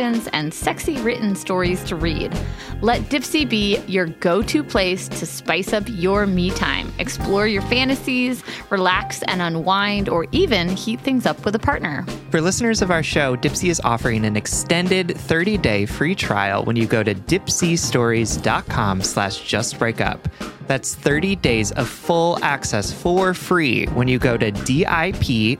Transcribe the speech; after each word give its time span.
and 0.00 0.52
sexy 0.52 0.96
written 0.98 1.36
stories 1.36 1.82
to 1.84 1.94
read. 1.94 2.36
Let 2.80 3.02
Dipsea 3.02 3.48
be 3.48 3.78
your 3.86 4.06
go 4.06 4.42
to 4.42 4.64
place 4.64 5.08
to 5.08 5.26
spice 5.26 5.72
up 5.72 5.84
your 5.86 6.26
me 6.26 6.50
time. 6.50 6.92
Explore 6.98 7.46
your 7.46 7.62
fantasies, 7.62 8.42
relax 8.70 9.22
and 9.22 9.40
unwind, 9.40 10.08
or 10.08 10.26
even 10.32 10.68
heat 10.68 11.00
things 11.00 11.26
up 11.26 11.44
with 11.44 11.54
a 11.54 11.58
partner. 11.58 12.04
For 12.30 12.40
listeners 12.40 12.82
of 12.82 12.90
our 12.90 13.02
show, 13.02 13.36
Dipsea 13.36 13.70
is 13.70 13.80
offering 13.84 14.24
an 14.24 14.36
extended 14.36 15.08
30-day 15.08 15.86
free 15.86 16.14
trial 16.14 16.64
when 16.64 16.76
you 16.76 16.86
go 16.86 17.02
to 17.02 17.14
dipseastories.com 17.14 19.02
slash 19.02 19.42
justbreakup. 19.42 20.18
That's 20.66 20.94
30 20.94 21.36
days 21.36 21.72
of 21.72 21.88
full 21.88 22.38
access 22.42 22.92
for 22.92 23.34
free 23.34 23.86
when 23.86 24.08
you 24.08 24.18
go 24.18 24.36
to 24.36 24.50
D-I-P-S-E-A 24.50 25.58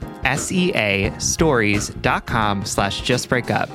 stories.com 1.19 2.65
slash 2.65 3.01
justbreakup 3.01 3.69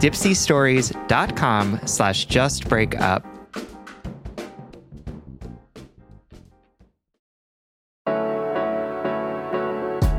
dipseastories.com 0.00 1.80
slash 1.86 2.26
justbreakup. 2.26 3.24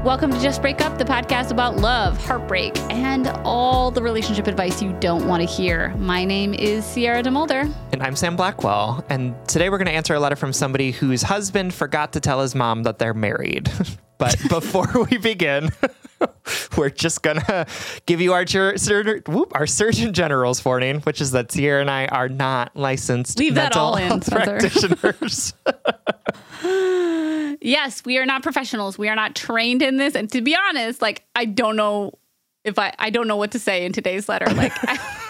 Welcome 0.06 0.32
to 0.34 0.40
Just 0.40 0.62
Break 0.62 0.82
Up, 0.82 1.00
the 1.00 1.04
podcast 1.04 1.50
about 1.50 1.78
love, 1.78 2.24
heartbreak, 2.24 2.78
and 2.92 3.28
all 3.44 3.90
the 3.90 4.04
relationship 4.04 4.46
advice 4.46 4.80
you 4.80 4.96
don't 5.00 5.28
want 5.28 5.42
to 5.42 5.48
hear. 5.48 5.90
My 5.96 6.24
name 6.24 6.54
is 6.54 6.86
Sierra 6.86 7.24
DeMulder. 7.24 7.74
And 7.92 8.04
I'm 8.04 8.16
Sam 8.16 8.36
Blackwell. 8.36 9.04
And 9.10 9.34
today 9.48 9.72
we're 9.72 9.80
going 9.80 9.88
to 9.88 9.94
answer 9.94 10.14
a 10.14 10.20
letter 10.20 10.36
from 10.36 10.54
somebody 10.54 10.92
whose 10.92 11.24
husband 11.24 11.74
forgot 11.74 12.14
to 12.14 12.20
tell 12.20 12.42
his 12.42 12.54
mom 12.54 12.84
that 12.84 13.00
they're 13.00 13.16
married. 13.16 13.72
but 14.20 14.38
before 14.48 15.08
we 15.12 15.18
begin, 15.18 15.72
we're 16.78 16.90
just 16.90 17.22
gonna 17.22 17.66
give 18.06 18.22
you 18.22 18.34
our 18.34 18.46
sur- 18.48 19.22
whoop, 19.28 19.52
our 19.56 19.68
Surgeon 19.68 20.14
General's 20.14 20.64
warning, 20.64 21.02
which 21.02 21.22
is 21.22 21.32
that 21.32 21.52
Sierra 21.52 21.82
and 21.82 21.90
I 21.90 22.06
are 22.08 22.30
not 22.30 22.76
licensed 22.76 23.40
Leave 23.40 23.56
that 23.56 23.76
all 23.76 23.96
in, 23.96 24.20
practitioners. 24.22 25.54
yes, 27.62 28.04
we 28.06 28.18
are 28.18 28.26
not 28.26 28.44
professionals. 28.44 28.98
We 28.98 29.10
are 29.10 29.16
not 29.16 29.36
trained 29.36 29.82
in 29.82 29.98
this. 29.98 30.16
And 30.16 30.32
to 30.32 30.42
be 30.42 30.56
honest, 30.70 31.02
like 31.02 31.24
I 31.36 31.46
don't 31.46 31.76
know 31.76 32.14
if 32.64 32.80
I 32.80 32.94
I 33.00 33.10
don't 33.10 33.28
know 33.28 33.38
what 33.38 33.52
to 33.52 33.60
say 33.60 33.86
in 33.86 33.94
today's 33.94 34.30
letter. 34.30 34.52
Like. 34.54 34.74
I, 34.76 35.22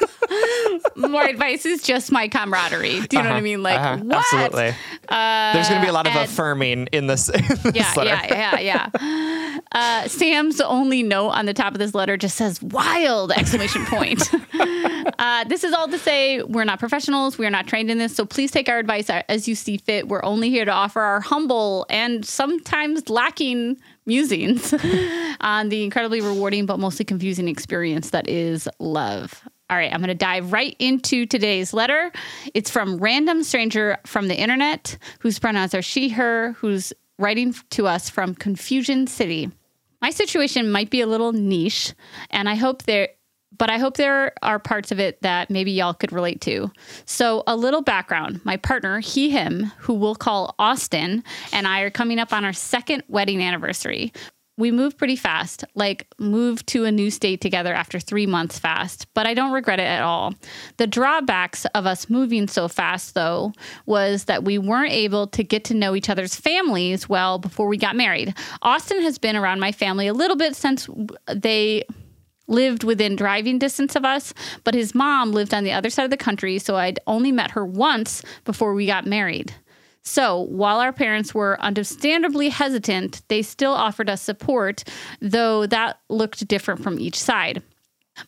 more 0.96 1.24
advice 1.24 1.66
is 1.66 1.84
just 1.84 2.12
my 2.12 2.28
camaraderie. 2.28 3.02
Do 3.02 3.18
you 3.18 3.24
know 3.24 3.30
what 3.30 3.36
I 3.38 3.42
mean? 3.42 3.64
Like, 3.64 3.80
uh-huh. 3.80 3.98
what? 4.04 4.18
absolutely. 4.18 4.76
Uh, 5.10 5.54
There's 5.54 5.70
going 5.70 5.82
to 5.82 5.86
be 5.86 5.90
a 5.90 5.94
lot 5.94 6.08
of 6.08 6.16
affirming 6.16 6.88
in 6.88 7.08
this. 7.08 7.30
in 7.34 7.42
this 7.42 7.76
yeah, 7.76 7.94
letter. 7.96 8.34
yeah, 8.34 8.60
yeah, 8.60 8.90
yeah. 8.94 9.42
Uh, 9.72 10.08
Sam's 10.08 10.62
only 10.62 11.04
note 11.04 11.30
on 11.30 11.46
the 11.46 11.54
top 11.54 11.74
of 11.74 11.80
this 11.80 11.94
letter 11.94 12.16
just 12.16 12.38
says 12.38 12.62
"wild!" 12.62 13.32
exclamation 13.34 13.86
point. 13.86 14.30
uh, 15.20 15.44
this 15.46 15.66
is 15.66 15.74
all 15.74 15.88
to 15.88 15.98
say 15.98 16.42
we're 16.44 16.64
not 16.64 16.80
professionals. 16.80 17.38
We 17.38 17.46
are 17.46 17.50
not 17.50 17.68
trained 17.68 17.92
in 17.92 17.98
this, 17.98 18.16
so 18.16 18.26
please 18.26 18.52
take 18.52 18.70
our 18.70 18.80
advice 18.80 19.10
as 19.10 19.48
you 19.48 19.56
see 19.56 19.78
fit. 19.78 20.08
We're 20.08 20.24
only 20.24 20.50
here 20.50 20.64
to 20.64 20.72
offer 20.72 21.02
our 21.02 21.20
humble 21.20 21.86
and 21.90 22.26
sometimes 22.26 23.10
lacking 23.10 23.78
musings 24.06 24.74
on 25.42 25.70
the 25.70 25.84
incredibly 25.84 26.22
rewarding 26.22 26.66
but 26.66 26.80
mostly 26.80 27.04
confusing 27.04 27.48
experience 27.48 28.12
that 28.12 28.30
is 28.30 28.70
love. 28.80 29.44
All 29.68 29.78
right, 29.78 29.92
I'm 29.92 30.00
going 30.00 30.10
to 30.10 30.16
dive 30.16 30.52
right 30.52 30.76
into 30.78 31.26
today's 31.26 31.74
letter. 31.74 32.12
It's 32.54 32.70
from 32.70 32.98
random 32.98 33.42
stranger 33.42 33.98
from 34.06 34.28
the 34.28 34.40
internet 34.40 34.96
whose 35.20 35.40
pronouns 35.40 35.74
are 35.74 35.82
she, 35.82 36.10
her, 36.10 36.52
who's 36.60 36.94
writing 37.18 37.56
to 37.72 37.88
us 37.88 38.08
from 38.08 38.36
Confusion 38.36 39.08
City. 39.08 39.50
My 40.02 40.12
situation 40.12 40.70
might 40.70 40.92
be 40.92 41.02
a 41.02 41.08
little 41.08 41.34
niche, 41.34 41.96
and 42.30 42.48
I 42.48 42.56
hope 42.56 42.84
there 42.84 43.10
but 43.58 43.70
I 43.70 43.78
hope 43.78 43.96
there 43.96 44.34
are 44.42 44.60
parts 44.60 44.92
of 44.92 45.00
it 45.00 45.22
that 45.22 45.50
maybe 45.50 45.72
y'all 45.72 45.94
could 45.94 46.12
relate 46.12 46.42
to. 46.42 46.70
So, 47.06 47.44
a 47.48 47.56
little 47.56 47.82
background 47.82 48.42
my 48.44 48.58
partner, 48.58 49.00
he, 49.00 49.30
him, 49.30 49.72
who 49.80 49.94
we'll 49.94 50.16
call 50.16 50.56
Austin, 50.60 51.24
and 51.54 51.68
I 51.68 51.82
are 51.82 51.90
coming 51.90 52.20
up 52.20 52.34
on 52.34 52.44
our 52.44 52.54
second 52.54 53.04
wedding 53.08 53.42
anniversary. 53.42 54.12
We 54.58 54.72
moved 54.72 54.98
pretty 54.98 55.18
fast, 55.18 55.66
like 55.76 56.08
moved 56.18 56.68
to 56.68 56.86
a 56.86 56.92
new 56.92 57.12
state 57.12 57.42
together 57.42 57.74
after 57.74 58.00
three 58.00 58.26
months 58.26 58.58
fast, 58.58 59.06
but 59.14 59.28
I 59.28 59.34
don't 59.34 59.52
regret 59.52 59.80
it 59.82 59.84
at 59.84 60.02
all. 60.02 60.34
The 60.78 60.88
drawbacks 60.88 61.66
of 61.76 61.86
us 61.86 62.10
moving 62.10 62.48
so 62.48 62.70
fast, 62.70 63.16
though, 63.16 63.52
was 63.86 64.26
that 64.26 64.46
we 64.46 64.58
weren't 64.58 64.94
able 64.94 65.28
to 65.28 65.44
get 65.44 65.66
to 65.66 65.74
know 65.74 65.94
each 65.94 66.10
other's 66.10 66.36
families 66.36 67.10
well 67.10 67.38
before 67.38 67.68
we 67.68 67.78
got 67.78 67.98
married. 67.98 68.34
Austin 68.62 69.02
has 69.02 69.18
been 69.18 69.36
around 69.36 69.60
my 69.60 69.74
family 69.74 70.08
a 70.08 70.14
little 70.14 70.38
bit 70.38 70.56
since 70.56 70.88
they 71.28 71.84
lived 72.48 72.84
within 72.84 73.16
driving 73.16 73.60
distance 73.60 73.96
of 73.96 74.06
us, 74.06 74.34
but 74.64 74.74
his 74.74 74.96
mom 74.96 75.32
lived 75.32 75.54
on 75.54 75.64
the 75.64 75.72
other 75.72 75.90
side 75.90 76.06
of 76.06 76.12
the 76.12 76.18
country, 76.18 76.60
so 76.60 76.78
I'd 76.78 77.00
only 77.08 77.32
met 77.32 77.52
her 77.52 77.66
once 77.66 78.22
before 78.46 78.74
we 78.74 78.86
got 78.86 79.06
married. 79.06 79.54
So, 80.06 80.42
while 80.42 80.80
our 80.80 80.94
parents 80.94 81.34
were 81.34 81.60
understandably 81.60 82.50
hesitant, 82.50 83.24
they 83.28 83.42
still 83.42 83.74
offered 83.74 84.10
us 84.10 84.22
support, 84.22 84.84
though 85.20 85.66
that 85.66 86.00
looked 86.10 86.48
different 86.48 86.84
from 86.84 87.00
each 87.00 87.20
side. 87.20 87.64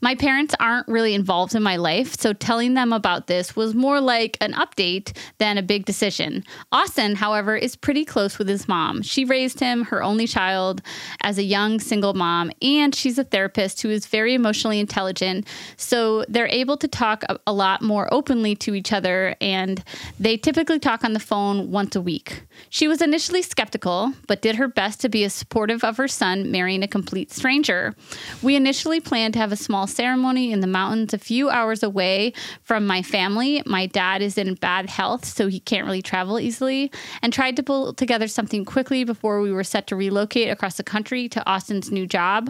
My 0.01 0.15
parents 0.15 0.53
aren't 0.59 0.87
really 0.87 1.13
involved 1.13 1.55
in 1.55 1.63
my 1.63 1.77
life, 1.77 2.19
so 2.19 2.33
telling 2.33 2.73
them 2.73 2.91
about 2.91 3.27
this 3.27 3.55
was 3.55 3.73
more 3.73 4.01
like 4.01 4.37
an 4.41 4.53
update 4.53 5.15
than 5.37 5.57
a 5.57 5.63
big 5.63 5.85
decision. 5.85 6.43
Austin, 6.71 7.15
however, 7.15 7.55
is 7.55 7.75
pretty 7.75 8.05
close 8.05 8.37
with 8.37 8.47
his 8.47 8.67
mom. 8.67 9.01
She 9.01 9.25
raised 9.25 9.59
him, 9.59 9.85
her 9.85 10.03
only 10.03 10.27
child, 10.27 10.81
as 11.21 11.37
a 11.37 11.43
young 11.43 11.79
single 11.79 12.13
mom, 12.13 12.51
and 12.61 12.93
she's 12.93 13.17
a 13.17 13.23
therapist 13.23 13.81
who 13.81 13.89
is 13.89 14.07
very 14.07 14.33
emotionally 14.33 14.79
intelligent, 14.79 15.47
so 15.77 16.25
they're 16.27 16.47
able 16.47 16.77
to 16.77 16.87
talk 16.87 17.23
a, 17.45 17.57
lot 17.57 17.81
more 17.81 18.07
openly 18.13 18.55
to 18.55 18.75
each 18.75 18.93
other, 18.93 19.35
and 19.41 19.83
they 20.19 20.37
typically 20.37 20.77
talk 20.77 21.03
on 21.03 21.13
the 21.13 21.19
phone 21.19 21.71
once 21.71 21.95
a 21.95 22.01
week. 22.01 22.43
She 22.69 22.87
was 22.87 23.01
initially 23.01 23.41
skeptical, 23.41 24.13
but 24.27 24.41
did 24.41 24.55
her 24.57 24.67
best 24.67 25.01
to 25.01 25.09
be 25.09 25.23
as 25.23 25.33
supportive 25.33 25.83
of 25.83 25.97
her 25.97 26.07
son 26.07 26.51
marrying 26.51 26.83
a 26.83 26.87
complete 26.87 27.31
stranger. 27.31 27.95
We 28.43 28.55
initially 28.55 28.99
planned 28.99 29.33
to 29.33 29.39
have 29.39 29.51
a 29.51 29.55
small 29.55 29.76
ceremony 29.85 30.51
in 30.51 30.61
the 30.61 30.67
mountains 30.67 31.13
a 31.13 31.17
few 31.17 31.49
hours 31.49 31.83
away 31.83 32.33
from 32.63 32.87
my 32.87 33.01
family. 33.01 33.61
My 33.65 33.85
dad 33.85 34.21
is 34.21 34.37
in 34.37 34.55
bad 34.55 34.89
health, 34.89 35.25
so 35.25 35.47
he 35.47 35.59
can't 35.59 35.85
really 35.85 36.01
travel 36.01 36.39
easily, 36.39 36.91
and 37.21 37.31
tried 37.31 37.57
to 37.57 37.63
pull 37.63 37.93
together 37.93 38.27
something 38.27 38.65
quickly 38.65 39.03
before 39.03 39.41
we 39.41 39.51
were 39.51 39.63
set 39.63 39.87
to 39.87 39.95
relocate 39.95 40.49
across 40.49 40.77
the 40.77 40.83
country 40.83 41.29
to 41.29 41.47
Austin's 41.47 41.91
new 41.91 42.07
job. 42.07 42.49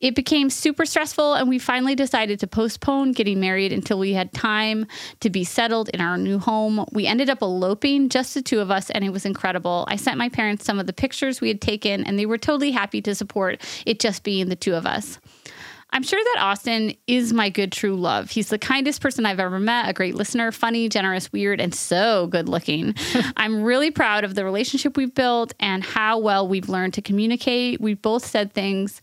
It 0.00 0.14
became 0.14 0.48
super 0.48 0.86
stressful, 0.86 1.34
and 1.34 1.48
we 1.48 1.58
finally 1.58 1.96
decided 1.96 2.38
to 2.38 2.46
postpone 2.46 3.12
getting 3.12 3.40
married 3.40 3.72
until 3.72 3.98
we 3.98 4.12
had 4.12 4.32
time 4.32 4.86
to 5.18 5.28
be 5.28 5.42
settled 5.42 5.88
in 5.88 6.00
our 6.00 6.16
new 6.16 6.38
home. 6.38 6.84
We 6.92 7.06
ended 7.06 7.28
up 7.28 7.42
eloping, 7.42 8.08
just 8.08 8.34
the 8.34 8.42
two 8.42 8.60
of 8.60 8.70
us, 8.70 8.90
and 8.90 9.04
it 9.04 9.10
was 9.10 9.26
incredible. 9.26 9.86
I 9.88 9.96
sent 9.96 10.16
my 10.16 10.28
parents 10.28 10.64
some 10.64 10.78
of 10.78 10.86
the 10.86 10.92
pictures 10.92 11.40
we 11.40 11.48
had 11.48 11.60
taken, 11.60 12.04
and 12.04 12.16
they 12.16 12.26
were 12.26 12.38
totally 12.38 12.70
happy 12.70 13.02
to 13.02 13.14
support 13.14 13.60
it 13.86 13.98
just 13.98 14.22
being 14.22 14.48
the 14.48 14.54
two 14.54 14.74
of 14.74 14.86
us. 14.86 15.18
I'm 15.90 16.02
sure 16.02 16.22
that 16.22 16.42
Austin 16.42 16.94
is 17.06 17.32
my 17.32 17.48
good 17.48 17.72
true 17.72 17.96
love. 17.96 18.30
He's 18.30 18.48
the 18.50 18.58
kindest 18.58 19.00
person 19.00 19.24
I've 19.24 19.40
ever 19.40 19.58
met, 19.58 19.88
a 19.88 19.92
great 19.92 20.14
listener, 20.14 20.52
funny, 20.52 20.88
generous, 20.88 21.32
weird, 21.32 21.60
and 21.60 21.74
so 21.74 22.26
good 22.26 22.48
looking. 22.48 22.94
I'm 23.36 23.62
really 23.62 23.90
proud 23.90 24.24
of 24.24 24.34
the 24.34 24.44
relationship 24.44 24.96
we've 24.96 25.14
built 25.14 25.54
and 25.58 25.82
how 25.82 26.18
well 26.18 26.46
we've 26.46 26.68
learned 26.68 26.94
to 26.94 27.02
communicate. 27.02 27.80
We've 27.80 28.00
both 28.00 28.24
said 28.24 28.52
things 28.52 29.00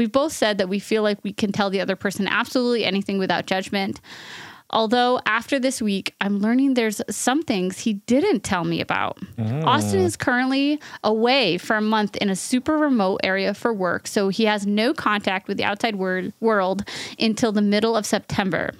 We've 0.00 0.10
both 0.10 0.32
said 0.32 0.56
that 0.56 0.70
we 0.70 0.78
feel 0.78 1.02
like 1.02 1.18
we 1.22 1.34
can 1.34 1.52
tell 1.52 1.68
the 1.68 1.82
other 1.82 1.94
person 1.94 2.26
absolutely 2.26 2.86
anything 2.86 3.18
without 3.18 3.44
judgment. 3.44 4.00
Although 4.70 5.20
after 5.26 5.58
this 5.58 5.82
week, 5.82 6.14
I'm 6.20 6.38
learning 6.38 6.74
there's 6.74 7.02
some 7.10 7.42
things 7.42 7.80
he 7.80 7.94
didn't 7.94 8.40
tell 8.40 8.64
me 8.64 8.80
about. 8.80 9.18
Austin 9.38 10.00
mm. 10.00 10.04
is 10.04 10.16
currently 10.16 10.80
away 11.02 11.58
for 11.58 11.76
a 11.76 11.80
month 11.80 12.16
in 12.16 12.30
a 12.30 12.36
super 12.36 12.76
remote 12.76 13.20
area 13.24 13.52
for 13.54 13.72
work, 13.72 14.06
so 14.06 14.28
he 14.28 14.44
has 14.44 14.66
no 14.66 14.94
contact 14.94 15.48
with 15.48 15.56
the 15.56 15.64
outside 15.64 15.96
wor- 15.96 16.32
world 16.40 16.84
until 17.18 17.52
the 17.52 17.62
middle 17.62 17.96
of 17.96 18.06
September. 18.06 18.72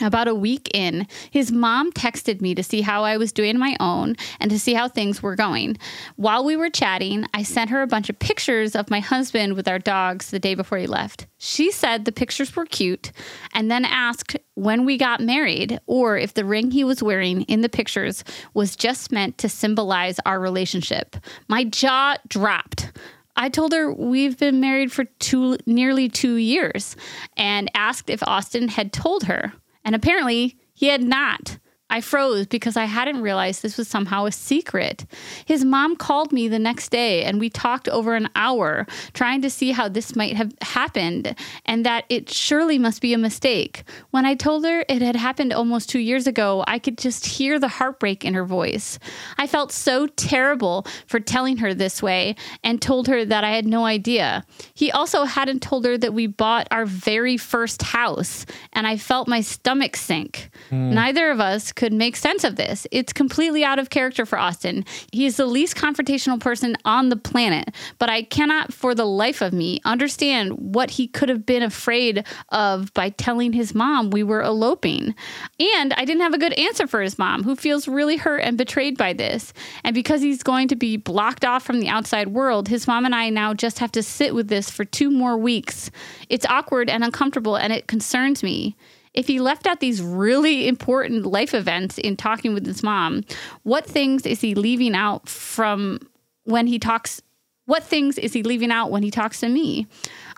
About 0.00 0.26
a 0.26 0.34
week 0.34 0.70
in, 0.74 1.06
his 1.30 1.52
mom 1.52 1.92
texted 1.92 2.40
me 2.40 2.52
to 2.56 2.64
see 2.64 2.80
how 2.80 3.04
I 3.04 3.16
was 3.16 3.30
doing 3.30 3.56
my 3.56 3.76
own 3.78 4.16
and 4.40 4.50
to 4.50 4.58
see 4.58 4.74
how 4.74 4.88
things 4.88 5.22
were 5.22 5.36
going. 5.36 5.76
While 6.16 6.44
we 6.44 6.56
were 6.56 6.68
chatting, 6.68 7.24
I 7.32 7.44
sent 7.44 7.70
her 7.70 7.80
a 7.80 7.86
bunch 7.86 8.10
of 8.10 8.18
pictures 8.18 8.74
of 8.74 8.90
my 8.90 8.98
husband 8.98 9.54
with 9.54 9.68
our 9.68 9.78
dogs 9.78 10.30
the 10.30 10.40
day 10.40 10.56
before 10.56 10.78
he 10.78 10.88
left. 10.88 11.28
She 11.38 11.70
said 11.70 12.04
the 12.04 12.12
pictures 12.12 12.56
were 12.56 12.66
cute 12.66 13.12
and 13.52 13.70
then 13.70 13.84
asked 13.84 14.36
when 14.54 14.84
we 14.84 14.98
got 14.98 15.20
married 15.20 15.78
or 15.86 16.18
if 16.18 16.34
the 16.34 16.44
ring 16.44 16.72
he 16.72 16.82
was 16.82 17.00
wearing 17.00 17.42
in 17.42 17.60
the 17.60 17.68
pictures 17.68 18.24
was 18.52 18.74
just 18.74 19.12
meant 19.12 19.38
to 19.38 19.48
symbolize 19.48 20.18
our 20.26 20.40
relationship. 20.40 21.14
My 21.46 21.62
jaw 21.62 22.16
dropped. 22.26 22.90
I 23.36 23.48
told 23.48 23.72
her 23.72 23.92
we've 23.92 24.38
been 24.38 24.58
married 24.58 24.90
for 24.90 25.04
two 25.04 25.56
nearly 25.66 26.08
2 26.08 26.34
years 26.34 26.96
and 27.36 27.70
asked 27.74 28.10
if 28.10 28.24
Austin 28.24 28.66
had 28.66 28.92
told 28.92 29.24
her. 29.24 29.52
And 29.84 29.94
apparently, 29.94 30.58
he 30.72 30.88
had 30.88 31.02
not. 31.02 31.58
I 31.94 32.00
froze 32.00 32.48
because 32.48 32.76
I 32.76 32.86
hadn't 32.86 33.22
realized 33.22 33.62
this 33.62 33.78
was 33.78 33.86
somehow 33.86 34.24
a 34.24 34.32
secret. 34.32 35.06
His 35.44 35.64
mom 35.64 35.94
called 35.94 36.32
me 36.32 36.48
the 36.48 36.58
next 36.58 36.88
day 36.88 37.22
and 37.22 37.38
we 37.38 37.48
talked 37.48 37.88
over 37.88 38.16
an 38.16 38.28
hour 38.34 38.88
trying 39.12 39.42
to 39.42 39.48
see 39.48 39.70
how 39.70 39.88
this 39.88 40.16
might 40.16 40.34
have 40.34 40.52
happened 40.60 41.36
and 41.64 41.86
that 41.86 42.04
it 42.08 42.28
surely 42.28 42.80
must 42.80 43.00
be 43.00 43.14
a 43.14 43.18
mistake. 43.18 43.84
When 44.10 44.26
I 44.26 44.34
told 44.34 44.64
her 44.64 44.84
it 44.88 45.02
had 45.02 45.14
happened 45.14 45.52
almost 45.52 45.88
two 45.88 46.00
years 46.00 46.26
ago, 46.26 46.64
I 46.66 46.80
could 46.80 46.98
just 46.98 47.26
hear 47.26 47.60
the 47.60 47.68
heartbreak 47.68 48.24
in 48.24 48.34
her 48.34 48.44
voice. 48.44 48.98
I 49.38 49.46
felt 49.46 49.70
so 49.70 50.08
terrible 50.08 50.88
for 51.06 51.20
telling 51.20 51.58
her 51.58 51.74
this 51.74 52.02
way 52.02 52.34
and 52.64 52.82
told 52.82 53.06
her 53.06 53.24
that 53.24 53.44
I 53.44 53.50
had 53.50 53.66
no 53.66 53.84
idea. 53.84 54.44
He 54.74 54.90
also 54.90 55.22
hadn't 55.22 55.62
told 55.62 55.84
her 55.84 55.96
that 55.96 56.12
we 56.12 56.26
bought 56.26 56.66
our 56.72 56.86
very 56.86 57.36
first 57.36 57.82
house 57.82 58.46
and 58.72 58.84
I 58.84 58.96
felt 58.96 59.28
my 59.28 59.42
stomach 59.42 59.94
sink. 59.94 60.50
Hmm. 60.70 60.90
Neither 60.90 61.30
of 61.30 61.38
us 61.38 61.70
could 61.70 61.83
make 61.92 62.16
sense 62.16 62.44
of 62.44 62.56
this. 62.56 62.86
It's 62.90 63.12
completely 63.12 63.64
out 63.64 63.78
of 63.78 63.90
character 63.90 64.24
for 64.24 64.38
Austin. 64.38 64.84
He 65.12 65.26
is 65.26 65.36
the 65.36 65.46
least 65.46 65.76
confrontational 65.76 66.40
person 66.40 66.76
on 66.84 67.08
the 67.08 67.16
planet, 67.16 67.74
but 67.98 68.10
I 68.10 68.22
cannot 68.22 68.72
for 68.72 68.94
the 68.94 69.04
life 69.04 69.40
of 69.40 69.52
me 69.52 69.80
understand 69.84 70.52
what 70.52 70.90
he 70.90 71.06
could 71.06 71.28
have 71.28 71.44
been 71.44 71.62
afraid 71.62 72.24
of 72.50 72.92
by 72.94 73.10
telling 73.10 73.52
his 73.52 73.74
mom 73.74 74.10
we 74.10 74.22
were 74.22 74.42
eloping. 74.42 75.14
And 75.58 75.92
I 75.94 76.04
didn't 76.04 76.22
have 76.22 76.34
a 76.34 76.38
good 76.38 76.52
answer 76.54 76.86
for 76.86 77.02
his 77.02 77.18
mom, 77.18 77.42
who 77.42 77.56
feels 77.56 77.88
really 77.88 78.16
hurt 78.16 78.38
and 78.38 78.56
betrayed 78.56 78.96
by 78.96 79.12
this. 79.12 79.52
And 79.82 79.94
because 79.94 80.22
he's 80.22 80.42
going 80.42 80.68
to 80.68 80.76
be 80.76 80.96
blocked 80.96 81.44
off 81.44 81.64
from 81.64 81.80
the 81.80 81.88
outside 81.88 82.28
world, 82.28 82.68
his 82.68 82.86
mom 82.86 83.04
and 83.04 83.14
I 83.14 83.30
now 83.30 83.54
just 83.54 83.78
have 83.78 83.92
to 83.92 84.02
sit 84.02 84.34
with 84.34 84.48
this 84.48 84.70
for 84.70 84.84
two 84.84 85.10
more 85.10 85.36
weeks. 85.36 85.90
It's 86.28 86.46
awkward 86.46 86.88
and 86.88 87.04
uncomfortable, 87.04 87.56
and 87.56 87.72
it 87.72 87.86
concerns 87.86 88.42
me 88.42 88.76
if 89.14 89.28
he 89.28 89.40
left 89.40 89.66
out 89.66 89.80
these 89.80 90.02
really 90.02 90.68
important 90.68 91.24
life 91.24 91.54
events 91.54 91.98
in 91.98 92.16
talking 92.16 92.52
with 92.52 92.66
his 92.66 92.82
mom, 92.82 93.24
what 93.62 93.86
things 93.86 94.26
is 94.26 94.40
he 94.40 94.54
leaving 94.54 94.94
out 94.94 95.28
from 95.28 96.00
when 96.44 96.66
he 96.66 96.78
talks? 96.78 97.22
What 97.66 97.84
things 97.84 98.18
is 98.18 98.32
he 98.32 98.42
leaving 98.42 98.70
out 98.70 98.90
when 98.90 99.02
he 99.02 99.10
talks 99.10 99.40
to 99.40 99.48
me? 99.48 99.86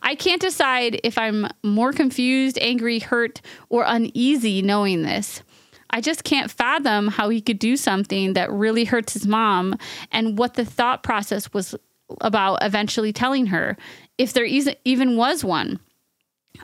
I 0.02 0.14
can't 0.14 0.40
decide 0.40 1.00
if 1.02 1.18
I'm 1.18 1.48
more 1.64 1.92
confused, 1.92 2.58
angry, 2.60 3.00
hurt, 3.00 3.40
or 3.68 3.84
uneasy 3.86 4.62
knowing 4.62 5.02
this. 5.02 5.42
I 5.90 6.00
just 6.00 6.24
can't 6.24 6.50
fathom 6.50 7.08
how 7.08 7.28
he 7.30 7.40
could 7.40 7.58
do 7.58 7.76
something 7.76 8.34
that 8.34 8.52
really 8.52 8.84
hurts 8.84 9.14
his 9.14 9.26
mom 9.26 9.76
and 10.12 10.38
what 10.38 10.54
the 10.54 10.64
thought 10.64 11.02
process 11.02 11.52
was 11.52 11.74
about 12.20 12.58
eventually 12.62 13.12
telling 13.12 13.46
her, 13.46 13.76
if 14.18 14.32
there 14.32 14.44
even 14.44 15.16
was 15.16 15.44
one. 15.44 15.80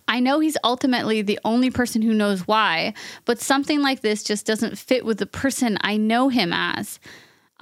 I 0.09 0.21
know 0.21 0.41
he's 0.41 0.57
ultimately 0.65 1.23
the 1.23 1.39
only 1.45 1.71
person 1.71 2.03
who 2.03 2.15
knows 2.15 2.47
why, 2.47 2.95
but 3.25 3.41
something 3.41 3.81
like 3.81 4.01
this 4.01 4.23
just 4.23 4.47
doesn't 4.47 4.79
fit 4.79 5.05
with 5.05 5.19
the 5.19 5.27
person 5.27 5.79
I 5.81 5.97
know 5.97 6.29
him 6.29 6.53
as. 6.53 6.99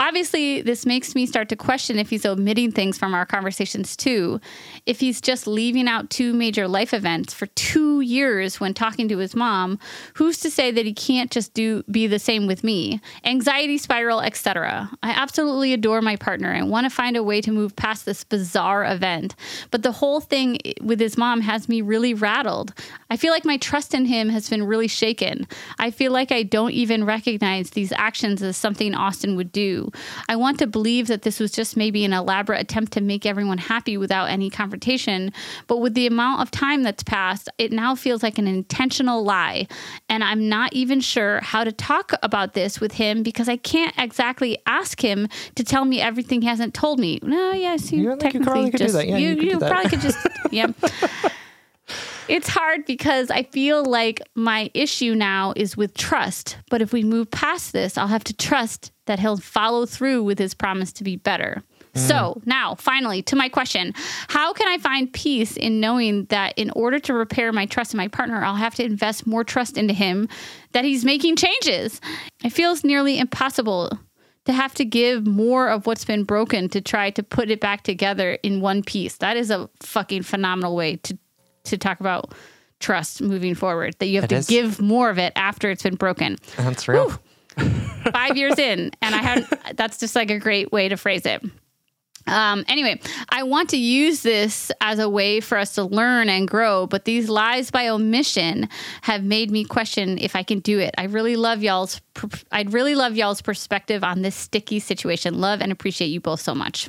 Obviously, 0.01 0.63
this 0.63 0.87
makes 0.87 1.15
me 1.15 1.27
start 1.27 1.51
to 1.51 1.57
question 1.57 1.99
if 1.99 2.09
he's 2.09 2.25
omitting 2.25 2.73
things 2.73 2.97
from 2.97 3.13
our 3.13 3.27
conversations 3.27 3.95
too. 3.95 4.41
If 4.87 4.99
he's 4.99 5.21
just 5.21 5.47
leaving 5.47 5.89
out 5.89 6.09
two 6.09 6.33
major 6.33 6.67
life 6.67 6.95
events 6.95 7.35
for 7.35 7.45
two 7.49 8.01
years 8.01 8.59
when 8.59 8.73
talking 8.73 9.09
to 9.09 9.19
his 9.19 9.37
mom, 9.37 9.79
who's 10.15 10.39
to 10.39 10.51
say 10.51 10.71
that 10.71 10.87
he 10.87 10.95
can't 10.95 11.31
just 11.31 11.53
do 11.53 11.83
be 11.91 12.07
the 12.07 12.19
same 12.19 12.47
with 12.47 12.65
me? 12.65 13.03
Anxiety 13.25 13.77
spiral, 13.77 14.23
etc. 14.23 14.91
I 15.03 15.11
absolutely 15.11 15.75
adore 15.75 16.01
my 16.01 16.17
partner 16.17 16.51
and 16.51 16.71
want 16.71 16.85
to 16.87 16.91
find 16.91 17.15
a 17.15 17.23
way 17.23 17.43
to 17.43 17.53
move 17.53 17.77
past 17.77 18.07
this 18.07 18.25
bizarre 18.25 18.87
event, 18.87 19.35
but 19.71 19.83
the 19.83 19.93
whole 19.93 20.21
thing 20.21 20.59
with 20.81 20.99
his 20.99 21.19
mom 21.19 21.43
has 21.43 21.69
me 21.69 21.83
really 21.83 22.15
rattled. 22.15 22.73
I 23.11 23.19
feel 23.19 23.33
like 23.33 23.45
my 23.45 23.59
trust 23.59 23.93
in 23.93 24.07
him 24.07 24.31
has 24.31 24.49
been 24.49 24.67
really 24.67 24.89
shaken. 24.89 25.47
I 25.79 25.91
feel 25.91 26.11
like 26.11 26.33
I 26.33 26.43
don't 26.43 26.73
even 26.73 27.05
recognize 27.05 27.71
these 27.71 27.93
actions 27.93 28.43
as 28.43 28.57
something 28.57 28.95
Austin 28.95 29.37
would 29.37 29.53
do. 29.53 29.90
I 30.29 30.37
want 30.37 30.59
to 30.59 30.67
believe 30.67 31.07
that 31.09 31.23
this 31.23 31.41
was 31.41 31.51
just 31.51 31.77
maybe 31.77 32.05
an 32.05 32.13
elaborate 32.13 32.61
attempt 32.61 32.93
to 32.93 33.01
make 33.01 33.27
everyone 33.27 33.59
happy 33.59 33.97
without 33.97 34.27
any 34.27 34.51
confrontation. 34.51 35.33
But 35.67 35.79
with 35.79 35.95
the 35.95 36.07
amount 36.07 36.43
of 36.43 36.51
time 36.51 36.83
that's 36.83 37.03
passed, 37.03 37.49
it 37.59 37.73
now 37.73 37.95
feels 37.95 38.23
like 38.23 38.39
an 38.39 38.47
intentional 38.47 39.23
lie. 39.25 39.67
And 40.09 40.23
I'm 40.25 40.49
not 40.49 40.73
even 40.73 41.01
sure 41.01 41.41
how 41.41 41.65
to 41.65 41.73
talk 41.73 42.13
about 42.23 42.55
this 42.55 42.81
with 42.81 42.93
him 42.93 43.23
because 43.23 43.49
I 43.49 43.57
can't 43.57 43.95
exactly 43.99 44.59
ask 44.67 45.03
him 45.03 45.29
to 45.55 45.65
tell 45.65 45.85
me 45.85 46.01
everything 46.01 46.43
he 46.43 46.49
hasn't 46.49 46.75
told 46.75 46.99
me. 46.99 47.19
No, 47.23 47.53
yes, 47.53 47.93
you, 47.93 48.03
You 48.03 48.11
you 48.11 48.17
technically 48.17 48.45
probably 48.45 48.71
could 48.71 48.79
do 48.79 48.85
just. 48.85 49.07
Yeah, 49.07 49.17
you, 49.17 49.29
you 49.31 49.59
could 49.59 49.69
probably 49.69 49.91
could 49.91 50.01
just 50.01 50.27
yeah. 50.51 50.73
It's 52.29 52.49
hard 52.49 52.87
because 52.87 53.29
I 53.29 53.43
feel 53.43 53.85
like 53.85 54.21
my 54.37 54.71
issue 54.73 55.17
now 55.17 55.53
is 55.57 55.77
with 55.77 55.95
trust. 55.95 56.59
But 56.71 56.81
if 56.81 56.93
we 56.93 57.03
move 57.03 57.29
past 57.33 57.73
this, 57.73 57.99
I'll 57.99 58.07
have 58.07 58.23
to 58.25 58.33
trust 58.33 58.93
that 59.11 59.19
he'll 59.19 59.37
follow 59.39 59.87
through 59.87 60.23
with 60.23 60.39
his 60.39 60.55
promise 60.55 60.93
to 60.93 61.03
be 61.05 61.17
better. 61.17 61.65
So 61.97 62.41
now, 62.45 62.77
finally, 62.77 63.21
to 63.23 63.35
my 63.35 63.49
question 63.49 63.93
How 64.29 64.53
can 64.53 64.69
I 64.69 64.79
find 64.79 65.13
peace 65.13 65.57
in 65.57 65.81
knowing 65.81 66.27
that 66.27 66.57
in 66.57 66.71
order 66.71 67.01
to 67.01 67.13
repair 67.13 67.51
my 67.53 67.67
trust 67.67 67.93
in 67.93 67.99
my 67.99 68.07
partner, 68.07 68.45
I'll 68.45 68.55
have 68.55 68.77
to 68.77 68.85
invest 68.85 69.27
more 69.27 69.43
trust 69.43 69.77
into 69.77 69.93
him 69.93 70.29
that 70.71 70.85
he's 70.85 71.05
making 71.05 71.35
changes? 71.35 72.01
It 72.45 72.51
feels 72.51 72.85
nearly 72.85 73.19
impossible 73.19 73.91
to 74.45 74.53
have 74.53 74.73
to 74.75 74.85
give 74.85 75.27
more 75.27 75.69
of 75.69 75.87
what's 75.89 76.05
been 76.05 76.23
broken 76.23 76.69
to 76.69 76.81
try 76.81 77.11
to 77.11 77.25
put 77.25 77.51
it 77.51 77.61
back 77.61 77.83
together 77.83 78.39
in 78.45 78.61
one 78.61 78.85
piece. 78.85 79.17
That 79.17 79.37
is 79.37 79.51
a 79.51 79.69
fucking 79.81 80.23
phenomenal 80.23 80.77
way 80.77 80.95
to 80.97 81.19
to 81.65 81.77
talk 81.77 81.99
about 81.99 82.33
trust 82.79 83.21
moving 83.21 83.57
forward. 83.57 83.97
That 83.99 84.07
you 84.07 84.21
have 84.21 84.25
It 84.27 84.29
to 84.29 84.37
is. 84.37 84.47
give 84.47 84.81
more 84.81 85.11
of 85.11 85.19
it 85.19 85.33
after 85.35 85.71
it's 85.71 85.83
been 85.83 85.97
broken. 85.97 86.37
That's 86.57 86.87
real. 86.87 87.13
Five 88.13 88.37
years 88.37 88.59
in, 88.59 88.91
and 89.03 89.15
I 89.15 89.19
haven't. 89.19 89.77
That's 89.77 89.99
just 89.99 90.17
like 90.17 90.31
a 90.31 90.39
great 90.39 90.73
way 90.73 90.89
to 90.89 90.97
phrase 90.97 91.27
it. 91.27 91.43
Um, 92.27 92.65
anyway, 92.69 93.01
I 93.31 93.43
want 93.45 93.71
to 93.71 93.77
use 93.77 94.23
this 94.23 94.71
as 94.81 94.99
a 94.99 95.09
way 95.09 95.41
for 95.41 95.57
us 95.59 95.75
to 95.77 95.85
learn 95.85 96.29
and 96.29 96.47
grow, 96.47 96.87
but 96.87 97.05
these 97.05 97.29
lies 97.29 97.71
by 97.71 97.89
omission 97.89 98.69
have 99.03 99.25
made 99.25 99.51
me 99.51 99.65
question 99.65 100.19
if 100.19 100.37
I 100.37 100.43
can 100.43 100.61
do 100.61 100.79
it. 100.79 100.95
I 100.99 101.05
really 101.05 101.37
love 101.37 101.63
y'all's. 101.63 102.01
I'd 102.53 102.73
really 102.73 102.95
love 102.95 103.17
y'all's 103.17 103.41
perspective 103.43 104.05
on 104.05 104.23
this 104.23 104.37
sticky 104.37 104.81
situation. 104.81 105.41
Love 105.41 105.61
and 105.61 105.73
appreciate 105.73 106.09
you 106.09 106.21
both 106.21 106.41
so 106.41 106.55
much. 106.55 106.89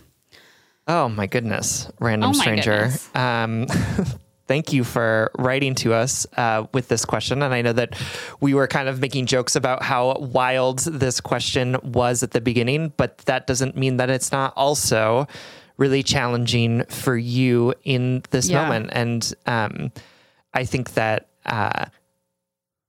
Oh 0.88 1.08
my 1.08 1.28
goodness, 1.28 1.90
random 2.00 2.32
Oh 2.32 2.34
my 2.34 2.44
stranger. 2.44 2.76
goodness. 2.76 3.16
Um, 3.16 3.68
thank 4.52 4.74
you 4.74 4.84
for 4.84 5.32
writing 5.40 5.74
to 5.76 5.94
us 5.94 6.28
uh, 6.36 6.66
with 6.74 6.90
this 6.90 7.06
question. 7.06 7.42
And 7.42 7.54
I 7.54 7.62
know 7.62 7.72
that 7.72 7.98
we 8.42 8.54
were 8.54 8.68
kind 8.68 8.90
of 8.90 9.00
making 9.00 9.28
jokes 9.28 9.56
about 9.56 9.82
how 9.82 10.18
wild 10.20 10.80
this 10.80 11.22
question 11.22 11.78
was 11.84 12.22
at 12.22 12.32
the 12.32 12.42
beginning, 12.42 12.92
but 12.98 13.20
that 13.20 13.48
doesn't 13.48 13.78
mean 13.78 13.96
that 13.96 14.10
it's 14.10 14.30
not 14.34 14.52
also 14.58 15.26
really 15.78 16.04
challenging 16.04 16.84
for 16.90 17.16
you 17.16 17.74
in 17.86 18.24
this 18.32 18.50
Yeah. 18.50 18.62
moment. 18.64 18.90
And 18.92 19.34
um, 19.46 19.92
I 20.54 20.66
think 20.66 20.96
that. 20.96 21.28
Uh, 21.46 21.86